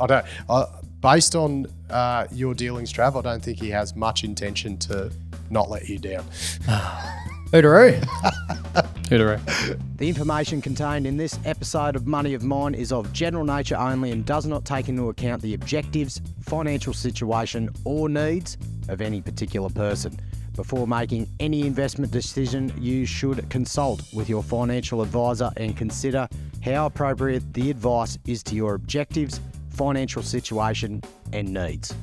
I 0.00 0.06
don't. 0.06 0.26
I, 0.48 0.64
based 1.00 1.34
on 1.34 1.66
uh, 1.90 2.26
your 2.32 2.54
dealings, 2.54 2.92
Trav, 2.92 3.16
I 3.16 3.22
don't 3.22 3.42
think 3.42 3.60
he 3.60 3.70
has 3.70 3.94
much 3.94 4.24
intention 4.24 4.78
to 4.78 5.10
not 5.50 5.68
let 5.68 5.88
you 5.88 5.98
down. 5.98 6.24
Hootaroo. 7.52 8.00
Hooteroo. 9.08 9.80
The 9.96 10.08
information 10.08 10.60
contained 10.60 11.06
in 11.06 11.16
this 11.16 11.38
episode 11.44 11.96
of 11.96 12.06
Money 12.06 12.34
of 12.34 12.42
Mine 12.44 12.74
is 12.74 12.92
of 12.92 13.12
general 13.12 13.44
nature 13.44 13.76
only 13.76 14.12
and 14.12 14.24
does 14.24 14.46
not 14.46 14.64
take 14.64 14.88
into 14.88 15.08
account 15.08 15.40
the 15.42 15.54
objectives, 15.54 16.20
financial 16.42 16.92
situation, 16.92 17.70
or 17.84 18.08
needs 18.08 18.58
of 18.88 19.00
any 19.00 19.22
particular 19.22 19.70
person. 19.70 20.18
Before 20.58 20.88
making 20.88 21.28
any 21.38 21.68
investment 21.68 22.10
decision, 22.10 22.72
you 22.80 23.06
should 23.06 23.48
consult 23.48 24.02
with 24.12 24.28
your 24.28 24.42
financial 24.42 25.02
advisor 25.02 25.52
and 25.56 25.76
consider 25.76 26.26
how 26.64 26.86
appropriate 26.86 27.54
the 27.54 27.70
advice 27.70 28.18
is 28.26 28.42
to 28.42 28.56
your 28.56 28.74
objectives, 28.74 29.40
financial 29.70 30.20
situation, 30.20 31.00
and 31.32 31.54
needs. 31.54 31.94